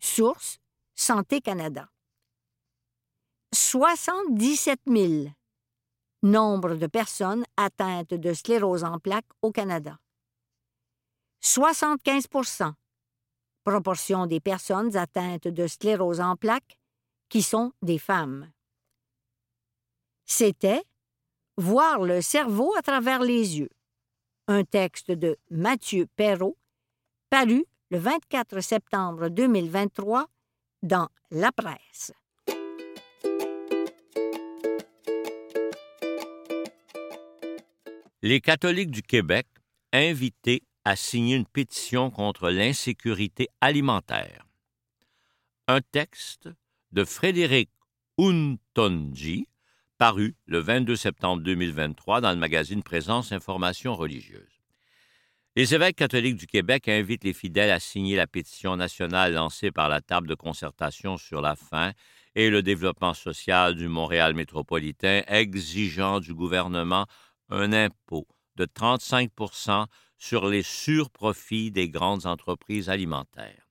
source 0.00 0.58
Santé 0.96 1.40
Canada. 1.40 1.88
77 3.52 4.80
000 4.86 5.32
nombre 6.22 6.74
de 6.74 6.86
personnes 6.86 7.44
atteintes 7.56 8.14
de 8.14 8.32
sclérose 8.34 8.84
en 8.84 8.98
plaques 8.98 9.30
au 9.42 9.52
Canada. 9.52 9.98
75% 11.42 12.74
proportion 13.64 14.26
des 14.26 14.40
personnes 14.40 14.96
atteintes 14.96 15.48
de 15.48 15.66
sclérose 15.66 16.20
en 16.20 16.34
plaques 16.36 16.78
qui 17.28 17.42
sont 17.42 17.72
des 17.82 17.98
femmes. 17.98 18.50
C'était 20.26 20.82
Voir 21.56 22.00
le 22.00 22.22
cerveau 22.22 22.74
à 22.76 22.82
travers 22.82 23.22
les 23.22 23.58
yeux, 23.58 23.70
un 24.48 24.64
texte 24.64 25.10
de 25.10 25.36
Mathieu 25.50 26.06
Perrault, 26.16 26.56
paru 27.28 27.66
le 27.90 27.98
24 27.98 28.60
septembre 28.60 29.28
2023 29.30 30.26
dans 30.84 31.08
La 31.32 31.50
Presse. 31.50 32.12
Les 38.22 38.40
catholiques 38.40 38.92
du 38.92 39.02
Québec 39.02 39.48
invités 39.92 40.62
à 40.84 40.94
signer 40.94 41.34
une 41.34 41.46
pétition 41.46 42.12
contre 42.12 42.50
l'insécurité 42.50 43.48
alimentaire. 43.60 44.46
Un 45.66 45.80
texte 45.80 46.48
de 46.92 47.04
Frédéric 47.04 47.70
Untonji, 48.18 49.48
paru 49.98 50.36
le 50.46 50.58
22 50.60 50.94
septembre 50.94 51.42
2023 51.42 52.20
dans 52.20 52.30
le 52.30 52.38
magazine 52.38 52.84
Présence 52.84 53.32
Information 53.32 53.96
religieuse. 53.96 54.59
Les 55.60 55.74
évêques 55.74 55.96
catholiques 55.96 56.38
du 56.38 56.46
Québec 56.46 56.88
invitent 56.88 57.24
les 57.24 57.34
fidèles 57.34 57.70
à 57.70 57.80
signer 57.80 58.16
la 58.16 58.26
pétition 58.26 58.76
nationale 58.76 59.34
lancée 59.34 59.70
par 59.70 59.90
la 59.90 60.00
table 60.00 60.26
de 60.26 60.34
concertation 60.34 61.18
sur 61.18 61.42
la 61.42 61.54
faim 61.54 61.92
et 62.34 62.48
le 62.48 62.62
développement 62.62 63.12
social 63.12 63.74
du 63.74 63.86
Montréal 63.86 64.32
métropolitain 64.32 65.20
exigeant 65.26 66.18
du 66.18 66.32
gouvernement 66.32 67.04
un 67.50 67.74
impôt 67.74 68.26
de 68.56 68.64
35% 68.64 69.84
sur 70.16 70.48
les 70.48 70.62
surprofits 70.62 71.70
des 71.70 71.90
grandes 71.90 72.24
entreprises 72.24 72.88
alimentaires. 72.88 73.68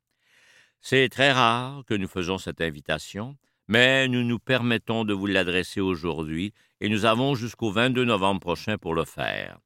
C'est 0.82 1.10
très 1.10 1.32
rare 1.32 1.84
que 1.88 1.96
nous 1.96 2.08
faisons 2.08 2.38
cette 2.38 2.62
invitation, 2.62 3.36
mais 3.68 4.08
nous 4.08 4.24
nous 4.24 4.38
permettons 4.38 5.06
de 5.06 5.14
vous 5.16 5.26
l'adresser 5.26 5.82
aujourd'hui 5.82 6.54
et 6.82 6.88
nous 6.88 7.06
avons 7.06 7.34
jusqu'au 7.34 7.72
22 7.72 8.06
novembre 8.06 8.42
prochain 8.42 8.78
pour 8.78 8.94
le 8.94 9.06
faire. 9.06 9.58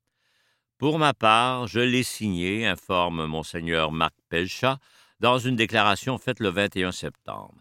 Pour 0.83 0.99
ma 0.99 1.13
part, 1.13 1.65
je 1.67 1.79
l'ai 1.79 2.03
signé, 2.03 2.67
informe 2.67 3.25
Monseigneur 3.25 3.93
Marc 3.93 4.15
Pelcha, 4.27 4.79
dans 5.21 5.39
une 5.39 5.55
déclaration 5.55 6.17
faite 6.17 6.41
le 6.41 6.49
21 6.49 6.91
septembre. 6.91 7.55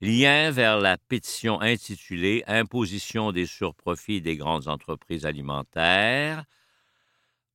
Lien 0.00 0.52
vers 0.52 0.78
la 0.78 0.96
pétition 0.96 1.60
intitulée 1.60 2.44
Imposition 2.46 3.32
des 3.32 3.46
surprofits 3.46 4.20
des 4.20 4.36
grandes 4.36 4.68
entreprises 4.68 5.26
alimentaires, 5.26 6.44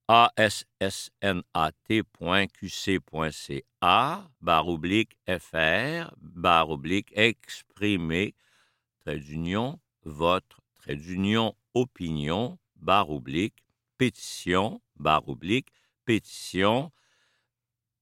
assnat.qc.ca, 0.10 0.70
barre 4.42 4.68
oblique 4.68 5.18
FR, 5.30 6.14
barre 6.18 6.70
oblique 6.70 7.14
exprimer, 7.16 8.36
trait 9.00 9.20
d'union, 9.20 9.80
votre, 10.04 10.60
trait 10.82 10.98
d'union, 10.98 11.56
opinion, 11.74 12.58
barre 12.76 13.10
oblique, 13.10 13.64
pétition, 13.98 14.82
barre 15.04 15.24
pétition, 16.06 16.92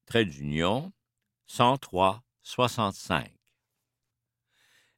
trait 0.05 0.25
d'union, 0.25 0.93
103 1.47 2.23
65. 2.43 3.29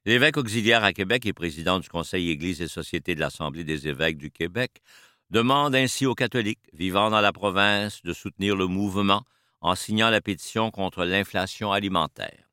L'évêque 0.04 0.36
auxiliaire 0.36 0.84
à 0.84 0.92
Québec 0.92 1.26
et 1.26 1.32
président 1.32 1.80
du 1.80 1.88
Conseil 1.88 2.30
Église 2.30 2.60
et 2.60 2.68
Société 2.68 3.14
de 3.14 3.20
l'Assemblée 3.20 3.64
des 3.64 3.88
évêques 3.88 4.18
du 4.18 4.30
Québec 4.30 4.82
demande 5.30 5.74
ainsi 5.74 6.04
aux 6.06 6.14
catholiques 6.14 6.68
vivant 6.72 7.10
dans 7.10 7.20
la 7.22 7.32
province 7.32 8.02
de 8.02 8.12
soutenir 8.12 8.54
le 8.54 8.66
mouvement 8.66 9.24
en 9.62 9.74
signant 9.74 10.10
la 10.10 10.20
pétition 10.20 10.70
contre 10.70 11.04
l'inflation 11.04 11.72
alimentaire. 11.72 12.50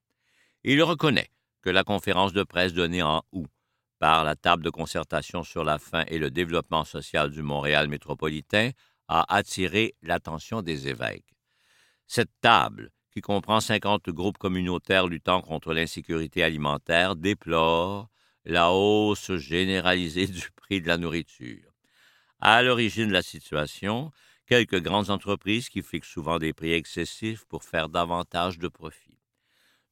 Il 0.64 0.82
reconnaît 0.82 1.30
que 1.62 1.70
la 1.70 1.84
conférence 1.84 2.32
de 2.32 2.44
presse 2.44 2.74
donnée 2.74 3.04
en 3.04 3.22
août 3.34 3.50
par 4.00 4.24
la 4.24 4.36
table 4.36 4.64
de 4.64 4.70
concertation 4.70 5.44
sur 5.44 5.64
la 5.64 5.78
faim 5.78 6.06
et 6.08 6.18
le 6.18 6.32
développement 6.32 6.86
social 6.86 7.30
du 7.30 7.44
Montréal 7.44 7.88
métropolitain 7.88 8.72
a 9.12 9.36
attiré 9.36 9.94
l'attention 10.02 10.62
des 10.62 10.88
évêques. 10.88 11.36
Cette 12.08 12.32
table 12.40 12.92
qui 13.12 13.20
comprend 13.20 13.60
50 13.60 14.10
groupes 14.10 14.38
communautaires 14.38 15.08
luttant 15.08 15.42
contre 15.42 15.74
l'insécurité 15.74 16.44
alimentaire, 16.44 17.18
déplore 17.18 18.10
la 18.46 18.72
hausse 18.72 19.36
généralisée 19.36 20.28
du 20.28 20.50
prix 20.56 20.82
de 20.82 20.88
la 20.88 20.98
nourriture. 20.98 21.74
À 22.40 22.64
l'origine 22.64 23.10
de 23.10 23.14
la 23.14 23.22
situation, 23.22 24.12
quelques 24.48 24.82
grandes 24.82 25.10
entreprises 25.10 25.68
qui 25.68 25.82
fixent 25.82 26.08
souvent 26.08 26.40
des 26.40 26.54
prix 26.54 26.72
excessifs 26.72 27.44
pour 27.46 27.64
faire 27.64 27.90
davantage 27.90 28.58
de 28.58 28.70
profit. 28.70 29.20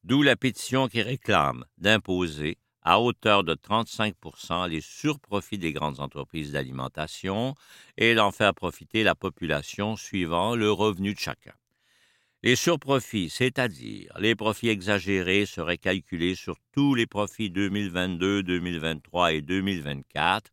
D'où 0.02 0.22
la 0.22 0.34
pétition 0.34 0.88
qui 0.88 1.02
réclame 1.02 1.66
d'imposer 1.76 2.56
à 2.82 3.00
hauteur 3.00 3.44
de 3.44 3.54
35% 3.54 4.68
les 4.68 4.80
surprofits 4.80 5.58
des 5.58 5.72
grandes 5.72 6.00
entreprises 6.00 6.52
d'alimentation 6.52 7.54
et 7.96 8.14
d'en 8.14 8.30
faire 8.30 8.54
profiter 8.54 9.02
la 9.02 9.14
population 9.14 9.96
suivant 9.96 10.54
le 10.54 10.70
revenu 10.70 11.14
de 11.14 11.18
chacun. 11.18 11.52
Les 12.42 12.56
surprofits, 12.56 13.28
c'est-à-dire 13.28 14.12
les 14.18 14.34
profits 14.34 14.70
exagérés, 14.70 15.44
seraient 15.44 15.76
calculés 15.76 16.34
sur 16.34 16.56
tous 16.72 16.94
les 16.94 17.06
profits 17.06 17.50
2022, 17.50 18.42
2023 18.42 19.34
et 19.34 19.42
2024 19.42 20.50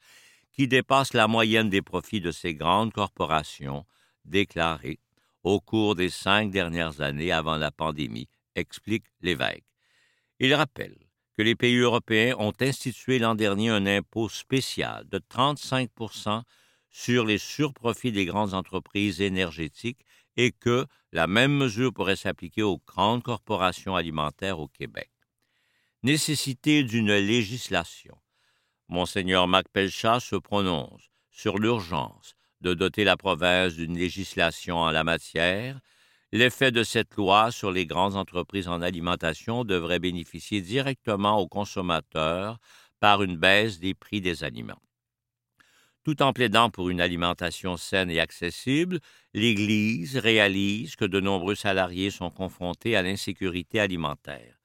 qui 0.52 0.68
dépassent 0.68 1.14
la 1.14 1.28
moyenne 1.28 1.70
des 1.70 1.82
profits 1.82 2.20
de 2.20 2.32
ces 2.32 2.56
grandes 2.56 2.92
corporations 2.92 3.86
déclarés 4.26 5.00
au 5.44 5.62
cours 5.62 5.96
des 5.96 6.10
cinq 6.10 6.52
dernières 6.52 7.00
années 7.00 7.32
avant 7.32 7.56
la 7.56 7.72
pandémie, 7.72 8.28
explique 8.56 9.06
l'évêque. 9.22 9.64
Il 10.40 10.54
rappelle 10.54 11.07
que 11.38 11.44
les 11.44 11.56
pays 11.56 11.78
européens 11.78 12.36
ont 12.40 12.54
institué 12.62 13.20
l'an 13.20 13.36
dernier 13.36 13.70
un 13.70 13.86
impôt 13.86 14.28
spécial 14.28 15.08
de 15.08 15.20
35 15.20 15.92
sur 16.90 17.26
les 17.26 17.38
surprofits 17.38 18.12
des 18.12 18.26
grandes 18.26 18.56
entreprises 18.56 19.22
énergétiques 19.22 20.04
et 20.36 20.52
que 20.52 20.88
la 21.12 21.28
même 21.28 21.56
mesure 21.56 21.94
pourrait 21.94 22.16
s'appliquer 22.16 22.64
aux 22.64 22.82
grandes 22.88 23.22
corporations 23.22 23.96
alimentaires 23.96 24.60
au 24.60 24.68
Québec. 24.68 25.12
Nécessité 26.02 26.84
d'une 26.84 27.14
législation 27.14 28.18
Monseigneur 28.88 29.48
Macpelchat 29.48 30.20
se 30.20 30.38
prononce 30.38 31.12
sur 31.30 31.60
l'urgence 31.60 32.36
de 32.62 32.74
doter 32.74 33.04
la 33.04 33.18
province 33.18 33.76
d'une 33.76 33.98
législation 33.98 34.78
en 34.78 34.90
la 34.90 35.04
matière. 35.04 35.80
L'effet 36.34 36.72
de 36.72 36.84
cette 36.84 37.16
loi 37.16 37.52
sur 37.52 37.72
les 37.72 37.86
grandes 37.86 38.18
entreprises 38.18 38.68
en 38.68 38.82
alimentation 38.82 39.64
devrait 39.64 40.00
bénéficier 40.00 40.62
directement 40.62 41.40
aux 41.40 41.48
consommateurs 41.48 42.60
par 43.00 43.24
une 43.24 43.38
baisse 43.38 43.80
des 43.80 43.94
prix 43.94 44.20
des 44.20 44.44
aliments. 44.44 44.82
Tout 46.04 46.22
en 46.22 46.34
plaidant 46.34 46.70
pour 46.70 46.90
une 46.90 47.02
alimentation 47.02 47.78
saine 47.78 48.10
et 48.10 48.20
accessible, 48.20 49.00
l'Église 49.34 50.18
réalise 50.18 50.96
que 50.96 51.06
de 51.06 51.20
nombreux 51.20 51.56
salariés 51.56 52.12
sont 52.12 52.30
confrontés 52.30 52.96
à 52.96 53.02
l'insécurité 53.02 53.80
alimentaire. 53.80 54.58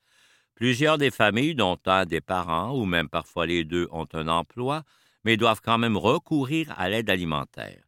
Plusieurs 0.55 0.99
des 0.99 1.11
familles, 1.11 1.55
dont 1.55 1.79
un 1.87 2.07
des 2.07 2.21
parents 2.21 2.77
ou 2.77 2.85
même 2.85 3.09
parfois 3.09 3.47
les 3.47 3.65
deux, 3.65 3.89
ont 3.91 4.07
un 4.13 4.29
emploi, 4.29 4.83
mais 5.25 5.37
doivent 5.37 5.61
quand 5.61 5.79
même 5.79 5.97
recourir 5.97 6.73
à 6.77 6.89
l'aide 6.89 7.11
alimentaire. 7.11 7.83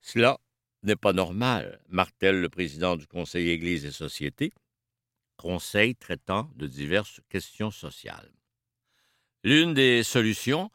Cela 0.00 0.38
n'est 0.82 0.96
pas 0.96 1.12
normal, 1.12 1.80
martèle 1.88 2.40
le 2.40 2.48
président 2.48 2.96
du 2.96 3.06
Conseil 3.06 3.50
Église 3.50 3.84
et 3.84 3.92
Société, 3.92 4.52
conseil 5.36 5.94
traitant 5.94 6.50
de 6.56 6.66
diverses 6.66 7.20
questions 7.28 7.70
sociales. 7.70 8.30
L'une 9.42 9.74
des 9.74 10.02
solutions 10.02 10.70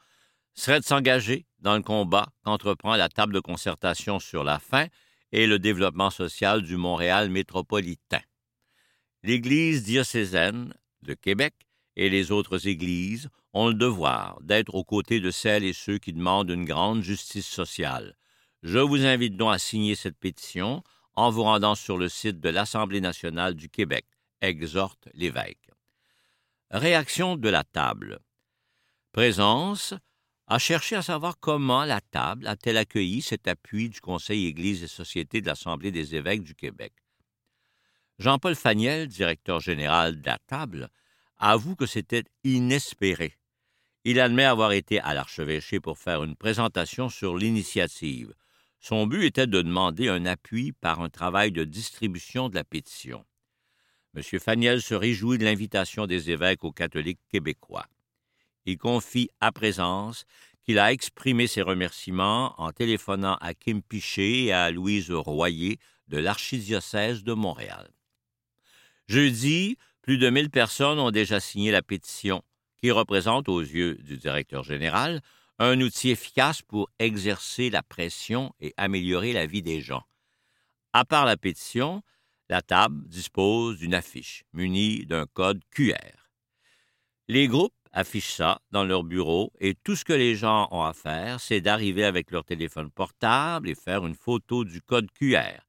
serait 0.53 0.79
de 0.79 0.85
s'engager 0.85 1.45
dans 1.59 1.75
le 1.75 1.83
combat 1.83 2.27
qu'entreprend 2.43 2.95
la 2.95 3.09
table 3.09 3.33
de 3.33 3.39
concertation 3.39 4.19
sur 4.19 4.43
la 4.43 4.59
faim 4.59 4.87
et 5.31 5.47
le 5.47 5.59
développement 5.59 6.09
social 6.09 6.61
du 6.61 6.77
Montréal 6.77 7.29
métropolitain. 7.29 8.21
L'Église 9.23 9.83
diocésaine 9.83 10.73
de 11.01 11.13
Québec 11.13 11.53
et 11.95 12.09
les 12.09 12.31
autres 12.31 12.67
Églises 12.67 13.29
ont 13.53 13.67
le 13.67 13.73
devoir 13.73 14.39
d'être 14.41 14.75
aux 14.75 14.83
côtés 14.83 15.19
de 15.19 15.31
celles 15.31 15.63
et 15.63 15.73
ceux 15.73 15.97
qui 15.97 16.13
demandent 16.13 16.49
une 16.49 16.65
grande 16.65 17.01
justice 17.01 17.47
sociale. 17.47 18.15
Je 18.65 18.79
vous 18.79 19.05
invite 19.05 19.37
donc 19.37 19.53
à 19.53 19.59
signer 19.59 19.93
cette 19.93 20.17
pétition 20.17 20.81
en 21.13 21.29
vous 21.29 21.43
rendant 21.43 21.75
sur 21.75 21.99
le 21.99 22.09
site 22.09 22.39
de 22.39 22.49
l'Assemblée 22.49 22.99
nationale 22.99 23.53
du 23.53 23.69
Québec, 23.69 24.07
exhorte 24.41 25.07
l'évêque. 25.13 25.69
Réaction 26.71 27.37
de 27.37 27.47
la 27.47 27.63
table. 27.63 28.17
Présence 29.11 29.93
a 30.47 30.57
cherché 30.57 30.95
à 30.95 31.03
savoir 31.03 31.39
comment 31.39 31.85
la 31.85 32.01
table 32.01 32.47
a-t-elle 32.47 32.77
accueilli 32.77 33.21
cet 33.21 33.47
appui 33.47 33.89
du 33.89 34.01
Conseil 34.01 34.47
Église 34.47 34.81
et 34.81 34.87
Société 34.87 35.41
de 35.41 35.47
l'Assemblée 35.47 35.91
des 35.91 36.15
évêques 36.15 36.43
du 36.43 36.55
Québec? 36.55 36.93
Jean-Paul 38.17 38.55
Faniel, 38.55 39.07
directeur 39.07 39.59
général 39.59 40.19
de 40.21 40.25
la 40.25 40.39
table, 40.47 40.89
avoue 41.37 41.75
que 41.75 41.85
c'était 41.85 42.23
inespéré. 42.43 43.35
Il 44.05 44.19
admet 44.19 44.43
avoir 44.43 44.71
été 44.71 44.99
à 45.01 45.13
l'archevêché 45.13 45.79
pour 45.79 45.99
faire 45.99 46.23
une 46.23 46.35
présentation 46.35 47.09
sur 47.09 47.37
l'initiative. 47.37 48.33
Son 48.87 49.07
but 49.07 49.23
était 49.23 49.47
de 49.47 49.63
demander 49.63 50.09
un 50.09 50.27
appui 50.27 50.71
par 50.71 51.01
un 51.01 51.09
travail 51.09 51.51
de 51.51 51.63
distribution 51.63 52.49
de 52.49 52.53
la 52.53 52.63
pétition. 52.63 53.25
M. 54.15 54.21
Faniel 54.39 54.79
se 54.79 54.93
réjouit 54.93 55.39
de 55.39 55.43
l'invitation 55.43 56.05
des 56.05 56.29
évêques 56.29 56.63
aux 56.63 56.71
catholiques 56.71 57.25
québécois. 57.31 57.87
Il 58.67 58.77
confie 58.77 59.31
à 59.41 59.51
présence 59.51 60.25
qu'il 60.61 60.77
a 60.77 60.93
exprimé 60.93 61.47
ses 61.47 61.63
remerciements 61.63 62.53
en 62.61 62.71
téléphonant 62.71 63.37
à 63.41 63.55
Kim 63.55 63.81
Piché 63.81 64.43
et 64.43 64.53
à 64.53 64.69
Louise 64.69 65.09
Royer 65.09 65.79
de 66.07 66.19
l'archidiocèse 66.19 67.23
de 67.23 67.33
Montréal. 67.33 67.89
Jeudi, 69.07 69.79
plus 70.03 70.19
de 70.19 70.29
1000 70.29 70.51
personnes 70.51 70.99
ont 70.99 71.09
déjà 71.09 71.39
signé 71.39 71.71
la 71.71 71.81
pétition, 71.81 72.43
qui 72.77 72.91
représente 72.91 73.49
aux 73.49 73.61
yeux 73.61 73.95
du 73.95 74.17
directeur 74.17 74.63
général 74.63 75.23
un 75.59 75.79
outil 75.81 76.09
efficace 76.09 76.61
pour 76.61 76.89
exercer 76.99 77.69
la 77.69 77.83
pression 77.83 78.53
et 78.59 78.73
améliorer 78.77 79.33
la 79.33 79.45
vie 79.45 79.61
des 79.61 79.81
gens. 79.81 80.03
À 80.93 81.05
part 81.05 81.25
la 81.25 81.37
pétition, 81.37 82.01
la 82.49 82.61
table 82.61 83.07
dispose 83.07 83.77
d'une 83.77 83.93
affiche 83.93 84.43
munie 84.53 85.05
d'un 85.05 85.25
code 85.25 85.61
QR. 85.71 86.29
Les 87.27 87.47
groupes 87.47 87.73
affichent 87.91 88.33
ça 88.35 88.61
dans 88.71 88.83
leur 88.83 89.03
bureau 89.03 89.51
et 89.59 89.73
tout 89.75 89.95
ce 89.95 90.05
que 90.05 90.13
les 90.13 90.35
gens 90.35 90.67
ont 90.71 90.83
à 90.83 90.93
faire, 90.93 91.39
c'est 91.39 91.61
d'arriver 91.61 92.03
avec 92.03 92.31
leur 92.31 92.43
téléphone 92.43 92.91
portable 92.91 93.69
et 93.69 93.75
faire 93.75 94.05
une 94.05 94.15
photo 94.15 94.63
du 94.63 94.81
code 94.81 95.11
QR 95.11 95.65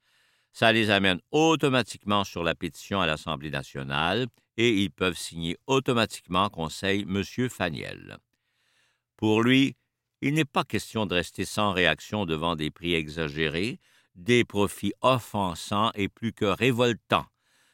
ça 0.56 0.72
les 0.72 0.88
amène 0.88 1.20
automatiquement 1.32 2.24
sur 2.24 2.42
la 2.42 2.54
pétition 2.54 3.02
à 3.02 3.06
l'Assemblée 3.06 3.50
nationale 3.50 4.26
et 4.56 4.72
ils 4.72 4.90
peuvent 4.90 5.18
signer 5.18 5.58
automatiquement 5.66 6.48
Conseil 6.48 7.02
M. 7.02 7.22
Faniel. 7.50 8.16
Pour 9.16 9.42
lui, 9.42 9.76
il 10.20 10.34
n'est 10.34 10.44
pas 10.44 10.64
question 10.64 11.06
de 11.06 11.14
rester 11.14 11.44
sans 11.44 11.72
réaction 11.72 12.26
devant 12.26 12.56
des 12.56 12.70
prix 12.70 12.94
exagérés, 12.94 13.78
des 14.14 14.44
profits 14.44 14.92
offensants 15.02 15.90
et 15.94 16.08
plus 16.08 16.32
que 16.32 16.44
révoltants. 16.44 17.26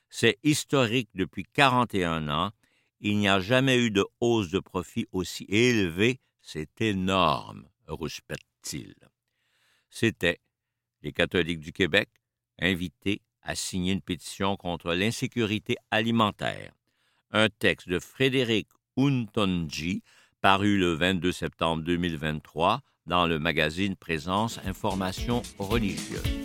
C'est 0.09 0.39
historique 0.43 1.09
depuis 1.15 1.45
41 1.53 2.29
ans. 2.29 2.53
Il 3.01 3.19
n'y 3.19 3.29
a 3.29 3.41
jamais 3.41 3.79
eu 3.79 3.91
de 3.91 4.05
hausse 4.21 4.51
de 4.51 4.59
profit 4.59 5.07
aussi 5.13 5.45
élevée. 5.49 6.21
C'est 6.41 6.81
énorme, 6.81 7.69
rouspète-t-il. 7.87 8.95
C'était 9.89 10.41
les 11.03 11.13
catholiques 11.13 11.61
du 11.61 11.73
Québec, 11.73 12.09
invité 12.59 13.23
à 13.43 13.55
signer 13.55 13.93
une 13.93 14.03
pétition 14.03 14.57
contre 14.57 14.95
l'insécurité 14.95 15.77
alimentaire. 15.91 16.73
Un 17.31 17.49
texte 17.49 17.89
de 17.89 17.99
Frédéric 17.99 18.69
Untonji, 18.97 20.03
paru 20.43 20.77
le 20.77 20.93
22 20.95 21.31
septembre 21.31 21.85
2023 21.85 22.81
dans 23.07 23.29
le 23.29 23.39
magazine 23.39 23.95
Présence 23.95 24.59
Information 24.67 25.41
religieuse. 25.57 26.42